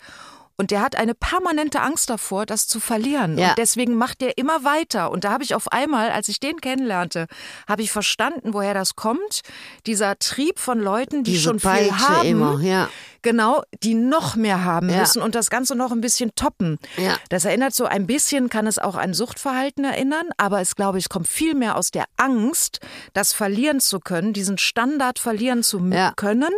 Und 0.55 0.71
der 0.71 0.79
hat 0.79 0.95
eine 0.95 1.13
permanente 1.13 1.81
Angst 1.81 2.09
davor, 2.09 2.45
das 2.45 2.67
zu 2.67 2.79
verlieren. 2.79 3.37
Ja. 3.37 3.49
Und 3.49 3.57
deswegen 3.57 3.95
macht 3.95 4.21
der 4.21 4.37
immer 4.37 4.63
weiter. 4.63 5.11
Und 5.11 5.25
da 5.25 5.31
habe 5.31 5.43
ich 5.43 5.55
auf 5.55 5.69
einmal, 5.73 6.09
als 6.11 6.29
ich 6.29 6.39
den 6.39 6.61
kennenlernte, 6.61 7.27
habe 7.67 7.81
ich 7.81 7.91
verstanden, 7.91 8.53
woher 8.53 8.73
das 8.73 8.95
kommt. 8.95 9.41
Dieser 9.87 10.17
Trieb 10.19 10.57
von 10.57 10.79
Leuten, 10.79 11.25
die 11.25 11.31
Diese 11.31 11.43
schon 11.43 11.59
viel 11.59 11.69
Peitsche 11.69 12.07
haben. 12.07 12.25
immer, 12.25 12.61
ja. 12.61 12.87
Genau, 13.23 13.63
die 13.83 13.95
noch 13.95 14.35
mehr 14.35 14.63
haben 14.63 14.89
Ja. 14.89 14.99
müssen 14.99 15.21
und 15.21 15.33
das 15.33 15.49
Ganze 15.49 15.75
noch 15.75 15.91
ein 15.91 16.01
bisschen 16.01 16.35
toppen. 16.35 16.77
Ja. 16.97 17.15
Das 17.29 17.45
erinnert 17.45 17.73
so 17.73 17.85
ein 17.85 18.05
bisschen, 18.05 18.49
kann 18.49 18.67
es 18.67 18.77
auch 18.77 18.95
an 18.95 19.13
Suchtverhalten 19.13 19.83
erinnern, 19.85 20.27
aber 20.37 20.61
es 20.61 20.75
glaube 20.75 20.99
ich, 20.99 21.09
kommt 21.09 21.27
viel 21.27 21.55
mehr 21.55 21.77
aus 21.77 21.89
der 21.89 22.05
Angst, 22.17 22.79
das 23.13 23.33
verlieren 23.33 23.79
zu 23.79 23.99
können, 23.99 24.33
diesen 24.33 24.57
Standard 24.57 25.17
verlieren 25.19 25.63
zu 25.63 25.79
Ja. 25.79 26.13
können. 26.15 26.51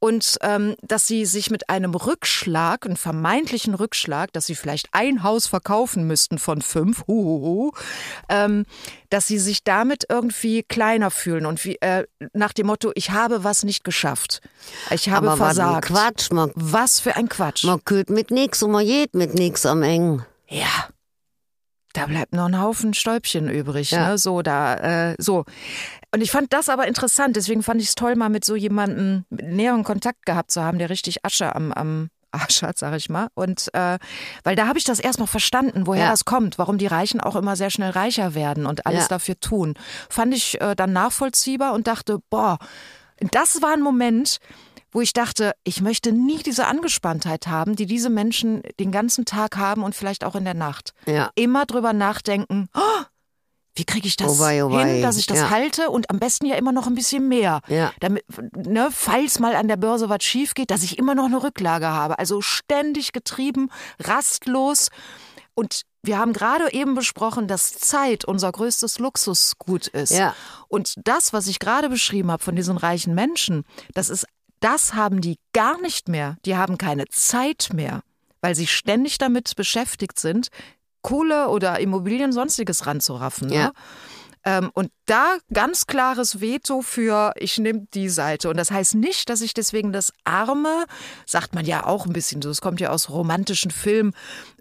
Und 0.00 0.36
ähm, 0.42 0.74
dass 0.82 1.06
sie 1.06 1.24
sich 1.26 1.48
mit 1.50 1.70
einem 1.70 1.94
Rückschlag, 1.94 2.84
einem 2.86 2.96
vermeintlichen 2.96 3.74
Rückschlag, 3.74 4.32
dass 4.32 4.46
sie 4.46 4.56
vielleicht 4.56 4.88
ein 4.90 5.22
Haus 5.22 5.46
verkaufen 5.46 6.08
müssten 6.08 6.38
von 6.38 6.60
fünf, 6.60 7.06
huhuhu, 7.06 7.70
ähm, 8.28 8.66
dass 9.12 9.26
sie 9.26 9.38
sich 9.38 9.62
damit 9.62 10.04
irgendwie 10.08 10.62
kleiner 10.62 11.10
fühlen 11.10 11.44
und 11.44 11.62
wie, 11.64 11.76
äh, 11.82 12.06
nach 12.32 12.52
dem 12.54 12.66
Motto, 12.68 12.92
ich 12.94 13.10
habe 13.10 13.44
was 13.44 13.62
nicht 13.62 13.84
geschafft. 13.84 14.40
Ich 14.90 15.10
habe 15.10 15.30
aber 15.30 15.38
was 15.40 15.58
ein 15.58 15.66
versagt. 15.66 15.86
Quatsch. 15.88 16.30
Man, 16.32 16.50
Was 16.54 17.00
für 17.00 17.14
ein 17.16 17.28
Quatsch. 17.28 17.64
man 17.64 17.84
kühlt 17.84 18.08
mit 18.08 18.30
nix 18.30 18.62
und 18.62 18.70
man 18.70 18.86
geht 18.86 19.14
mit 19.14 19.34
nix 19.34 19.66
am 19.66 19.82
Eng. 19.82 20.24
Ja. 20.48 20.88
Da 21.94 22.06
bleibt 22.06 22.32
noch 22.32 22.46
ein 22.46 22.58
Haufen 22.58 22.94
Stäubchen 22.94 23.50
übrig, 23.50 23.90
Ja. 23.90 24.08
ne? 24.08 24.18
So, 24.18 24.40
da, 24.40 25.10
äh, 25.10 25.14
so. 25.18 25.44
Und 26.14 26.22
ich 26.22 26.30
fand 26.30 26.52
das 26.54 26.70
aber 26.70 26.86
interessant, 26.88 27.36
deswegen 27.36 27.62
fand 27.62 27.82
ich 27.82 27.88
es 27.88 27.94
toll, 27.94 28.16
mal 28.16 28.30
mit 28.30 28.46
so 28.46 28.56
jemandem 28.56 29.26
näheren 29.28 29.84
Kontakt 29.84 30.24
gehabt 30.24 30.50
zu 30.50 30.62
haben, 30.62 30.78
der 30.78 30.88
richtig 30.88 31.22
Asche 31.24 31.54
am, 31.54 31.70
am 31.72 32.08
Arsch 32.32 32.62
hat, 32.62 32.78
sag 32.78 32.94
ich 32.96 33.08
mal. 33.08 33.28
Und 33.34 33.72
äh, 33.74 33.98
weil 34.44 34.56
da 34.56 34.66
habe 34.66 34.78
ich 34.78 34.84
das 34.84 34.98
erstmal 34.98 35.28
verstanden, 35.28 35.86
woher 35.86 36.04
Ja. 36.04 36.10
das 36.10 36.24
kommt, 36.24 36.58
warum 36.58 36.78
die 36.78 36.86
Reichen 36.86 37.20
auch 37.20 37.36
immer 37.36 37.56
sehr 37.56 37.70
schnell 37.70 37.90
reicher 37.90 38.34
werden 38.34 38.66
und 38.66 38.86
alles 38.86 39.02
Ja. 39.04 39.08
dafür 39.08 39.38
tun. 39.38 39.74
Fand 40.08 40.34
ich 40.34 40.60
äh, 40.60 40.74
dann 40.74 40.92
nachvollziehbar 40.92 41.72
und 41.74 41.86
dachte, 41.86 42.18
boah, 42.30 42.58
das 43.30 43.62
war 43.62 43.72
ein 43.72 43.82
Moment, 43.82 44.38
wo 44.90 45.00
ich 45.00 45.12
dachte, 45.14 45.52
ich 45.64 45.80
möchte 45.80 46.12
nie 46.12 46.42
diese 46.42 46.66
Angespanntheit 46.66 47.46
haben, 47.46 47.76
die 47.76 47.86
diese 47.86 48.10
Menschen 48.10 48.62
den 48.78 48.92
ganzen 48.92 49.24
Tag 49.24 49.56
haben 49.56 49.82
und 49.84 49.94
vielleicht 49.94 50.22
auch 50.24 50.34
in 50.34 50.44
der 50.44 50.52
Nacht. 50.54 50.92
Ja. 51.06 51.30
Immer 51.34 51.64
drüber 51.64 51.92
nachdenken, 51.94 52.68
oh, 52.74 53.02
wie 53.74 53.84
kriege 53.84 54.06
ich 54.06 54.16
das 54.16 54.38
Oh 54.38 54.42
wei, 54.42 54.62
oh 54.64 54.70
wei. 54.70 54.94
hin, 54.94 55.02
dass 55.02 55.16
ich 55.16 55.26
das 55.26 55.38
Ja. 55.38 55.50
halte 55.50 55.90
und 55.90 56.10
am 56.10 56.18
besten 56.18 56.46
ja 56.46 56.56
immer 56.56 56.72
noch 56.72 56.86
ein 56.86 56.94
bisschen 56.94 57.28
mehr. 57.28 57.60
Ja. 57.68 57.92
Damit, 58.00 58.24
ne, 58.54 58.88
falls 58.92 59.38
mal 59.38 59.54
an 59.54 59.68
der 59.68 59.76
Börse 59.78 60.08
was 60.08 60.22
schief 60.24 60.54
geht, 60.54 60.70
dass 60.70 60.82
ich 60.82 60.98
immer 60.98 61.14
noch 61.14 61.24
eine 61.26 61.42
Rücklage 61.42 61.86
habe. 61.88 62.18
Also 62.18 62.40
ständig 62.42 63.12
getrieben, 63.12 63.70
rastlos. 63.98 64.88
Und 65.54 65.82
wir 66.02 66.18
haben 66.18 66.32
gerade 66.32 66.72
eben 66.72 66.94
besprochen, 66.94 67.46
dass 67.48 67.72
Zeit 67.72 68.24
unser 68.24 68.50
größtes 68.52 68.98
Luxusgut 68.98 69.86
ist. 69.88 70.10
Ja. 70.12 70.34
Und 70.68 70.94
das, 71.04 71.32
was 71.32 71.46
ich 71.46 71.58
gerade 71.58 71.88
beschrieben 71.88 72.30
habe 72.30 72.42
von 72.42 72.56
diesen 72.56 72.76
reichen 72.76 73.14
Menschen, 73.14 73.64
das 73.94 74.08
ist, 74.10 74.26
das 74.60 74.94
haben 74.94 75.20
die 75.20 75.38
gar 75.52 75.80
nicht 75.80 76.08
mehr. 76.08 76.36
Die 76.44 76.56
haben 76.56 76.78
keine 76.78 77.06
Zeit 77.08 77.70
mehr, 77.72 78.02
weil 78.40 78.54
sie 78.54 78.66
ständig 78.66 79.18
damit 79.18 79.54
beschäftigt 79.56 80.18
sind, 80.18 80.48
Kohle 81.02 81.48
oder 81.48 81.80
Immobilien 81.80 82.32
sonstiges 82.32 82.86
ranzuraffen. 82.86 83.48
Ne? 83.48 83.72
Ähm, 84.44 84.70
und 84.74 84.90
da 85.06 85.36
ganz 85.52 85.86
klares 85.86 86.40
Veto 86.40 86.80
für, 86.82 87.32
ich 87.36 87.58
nehme 87.58 87.86
die 87.94 88.08
Seite. 88.08 88.48
Und 88.50 88.56
das 88.56 88.70
heißt 88.70 88.94
nicht, 88.94 89.28
dass 89.28 89.40
ich 89.40 89.54
deswegen 89.54 89.92
das 89.92 90.12
Arme, 90.24 90.84
sagt 91.26 91.54
man 91.54 91.64
ja 91.64 91.86
auch 91.86 92.06
ein 92.06 92.12
bisschen 92.12 92.42
so, 92.42 92.50
es 92.50 92.60
kommt 92.60 92.80
ja 92.80 92.90
aus 92.90 93.08
romantischen 93.10 93.70
Filmen, 93.70 94.14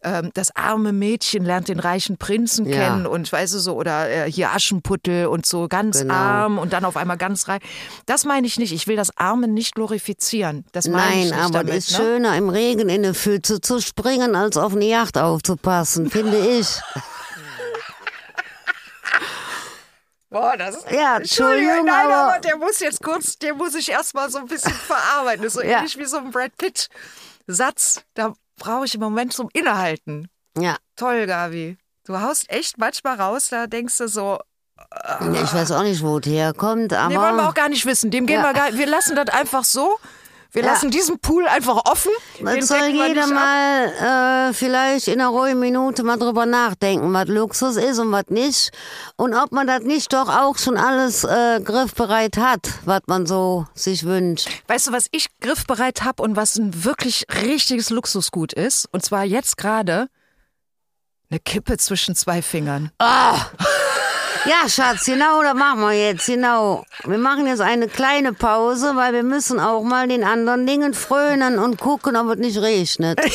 ähm, 0.04 0.30
das 0.34 0.56
arme 0.56 0.94
Mädchen 0.94 1.46
lernt 1.46 1.68
den 1.68 1.80
reichen 1.80 2.18
Prinzen 2.18 2.66
Ja. 2.66 2.76
kennen 2.78 3.06
und 3.08 3.32
weißt 3.32 3.54
du 3.54 3.60
so, 3.60 3.76
oder 3.76 4.10
äh, 4.10 4.32
hier 4.32 4.52
Aschenputtel 4.52 5.26
und 5.28 5.46
so 5.46 5.68
ganz 5.68 6.00
Genau. 6.00 6.14
arm 6.14 6.58
und 6.60 6.74
dann 6.74 6.86
auf 6.86 6.98
einmal 6.98 7.18
ganz 7.18 7.48
reich. 7.48 7.62
Das 8.06 8.26
meine 8.26 8.46
ich 8.48 8.60
nicht. 8.60 8.74
Ich 8.74 8.88
will 8.88 8.96
das 8.96 9.16
Arme 9.18 9.48
nicht 9.48 9.76
glorifizieren. 9.76 10.66
Das 10.74 10.88
meine 10.88 11.24
ich 11.26 11.32
Nein, 11.32 11.40
aber 11.56 11.64
es 11.70 11.88
ist 11.90 11.92
ne? 11.92 11.98
schöner, 11.98 12.38
im 12.38 12.50
Regen 12.50 12.82
in 12.82 12.90
eine 12.92 13.14
Pfütze 13.14 13.62
zu 13.62 13.80
springen, 13.82 14.36
als 14.36 14.58
auf 14.58 14.74
eine 14.74 14.86
Yacht 14.86 15.18
aufzupassen, 15.18 16.10
finde 16.10 16.38
ich. 16.38 16.68
Boah, 20.32 20.56
das 20.58 20.78
ist, 20.78 20.90
Ja, 20.92 21.18
Entschuldigung, 21.18 21.86
nein, 21.86 22.06
aber- 22.08 22.16
aber 22.34 22.40
der 22.40 22.56
muss 22.58 22.80
jetzt 22.80 23.04
kurz, 23.04 23.38
der 23.38 23.54
muss 23.54 23.76
ich 23.76 23.90
erstmal 23.92 24.30
so 24.32 24.40
ein 24.40 24.48
bisschen 24.48 24.72
verarbeiten. 24.88 25.44
Das 25.44 25.54
ist 25.56 25.62
so 25.62 25.68
Ja. 25.68 25.78
ähnlich 25.80 25.98
wie 25.98 26.06
so 26.06 26.18
ein 26.18 26.32
Brad 26.32 26.56
Pitt-Satz. 26.58 28.02
Da 28.14 28.34
brauche 28.58 28.86
ich 28.86 28.96
im 28.96 29.02
Moment 29.02 29.34
zum 29.34 29.50
Innehalten. 29.54 30.30
Ja. 30.58 30.78
Toll, 30.96 31.28
Gabi. 31.28 31.78
Du 32.06 32.20
haust 32.20 32.50
echt 32.50 32.78
manchmal 32.78 33.20
raus, 33.20 33.50
da 33.50 33.68
denkst 33.68 33.98
du 33.98 34.08
so, 34.08 34.40
Ich 35.44 35.54
weiß 35.54 35.72
auch 35.74 35.84
nicht, 35.84 36.02
wo 36.02 36.18
es 36.18 36.26
herkommt, 36.26 36.92
aber. 36.94 37.10
nee, 37.10 37.16
wollen 37.18 37.36
wir 37.36 37.48
auch 37.50 37.54
gar 37.54 37.70
nicht 37.70 37.86
wissen. 37.86 38.10
Dem 38.10 38.26
gehen 38.26 38.42
Ja. 38.42 38.48
wir 38.48 38.54
gar 38.54 38.74
Wir 38.74 38.88
lassen 38.88 39.16
das 39.16 39.28
einfach 39.30 39.64
so. 39.64 40.00
Wir 40.54 40.64
Ja. 40.64 40.72
lassen 40.74 40.92
diesen 40.92 41.18
Pool 41.20 41.48
einfach 41.48 41.86
offen. 41.86 42.12
Den 42.40 42.62
soll 42.62 42.88
jeder 42.88 43.26
mal 43.28 44.50
äh, 44.50 44.54
vielleicht 44.54 45.08
in 45.08 45.22
einer 45.22 45.30
ruhigen 45.30 45.60
Minute 45.60 46.04
mal 46.04 46.18
drüber 46.18 46.46
nachdenken, 46.46 47.14
was 47.14 47.28
Luxus 47.30 47.78
ist 47.78 48.00
und 48.00 48.12
was 48.12 48.26
nicht. 48.28 48.72
Und 49.16 49.34
ob 49.34 49.54
man 49.54 49.66
das 49.66 49.84
nicht 49.84 50.12
doch 50.12 50.28
auch 50.28 50.58
schon 50.58 50.76
alles 50.78 51.24
äh, 51.24 51.62
griffbereit 51.64 52.36
hat, 52.38 52.68
was 52.84 53.02
man 53.08 53.26
so 53.26 53.66
sich 53.76 54.04
wünscht. 54.06 54.50
Weißt 54.68 54.88
du, 54.88 54.92
was 54.92 55.08
ich 55.12 55.28
griffbereit 55.40 56.04
habe 56.04 56.22
und 56.22 56.36
was 56.36 56.58
ein 56.58 56.84
wirklich 56.84 57.26
richtiges 57.44 57.90
Luxusgut 57.90 58.52
ist? 58.52 58.90
Und 58.92 59.06
zwar 59.06 59.24
jetzt 59.24 59.56
gerade 59.58 60.10
eine 61.30 61.40
Kippe 61.40 61.78
zwischen 61.78 62.14
zwei 62.14 62.42
Fingern. 62.42 62.92
Ja, 64.46 64.68
Schatz, 64.68 65.06
genau, 65.06 65.44
das 65.44 65.54
machen 65.54 65.82
wir 65.82 65.92
jetzt, 65.92 66.26
genau. 66.26 66.84
Wir 67.04 67.20
machen 67.20 67.46
jetzt 67.46 67.62
eine 67.62 67.88
kleine 67.88 68.34
Pause, 68.34 68.96
weil 68.96 69.14
wir 69.14 69.24
müssen 69.24 69.60
auch 69.60 69.84
mal 69.84 70.08
den 70.08 70.24
anderen 70.24 70.66
Dingen 70.66 70.96
frönen 70.96 71.60
und 71.60 71.80
gucken, 71.80 72.16
ob 72.16 72.30
es 72.32 72.38
nicht 72.38 72.58
regnet. 72.58 73.20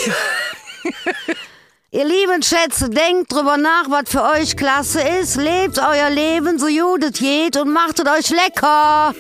Ihr 1.93 2.05
lieben 2.05 2.43
Schätze, 2.43 2.91
denkt 2.91 3.33
drüber 3.33 3.57
nach, 3.57 3.85
was 3.89 4.11
für 4.11 4.23
euch 4.23 4.57
klasse 4.57 5.01
ist. 5.01 5.37
Lebt 5.37 5.79
euer 5.79 6.11
Leben, 6.11 6.59
so 6.59 6.67
es 6.67 7.13
geht 7.19 7.57
und 7.57 7.73
machtet 7.73 8.09
euch 8.09 8.29
lecker. 8.31 9.15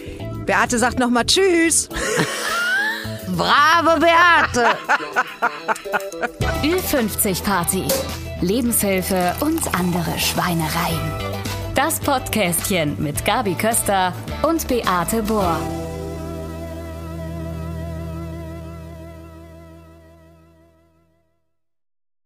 Beate 0.44 0.78
sagt 0.78 0.98
nochmal 0.98 1.24
Tschüss. 1.24 1.88
Brave 3.28 4.00
Beate. 4.00 4.76
Ü50 6.62 7.42
Party. 7.44 7.84
Lebenshilfe 8.40 9.34
und 9.40 9.62
andere 9.74 10.18
Schweinereien. 10.18 11.45
Das 11.76 12.00
Podcastchen 12.00 12.96
mit 12.98 13.22
Gabi 13.26 13.52
Köster 13.52 14.14
und 14.40 14.66
Beate 14.66 15.22
Bohr. 15.22 15.60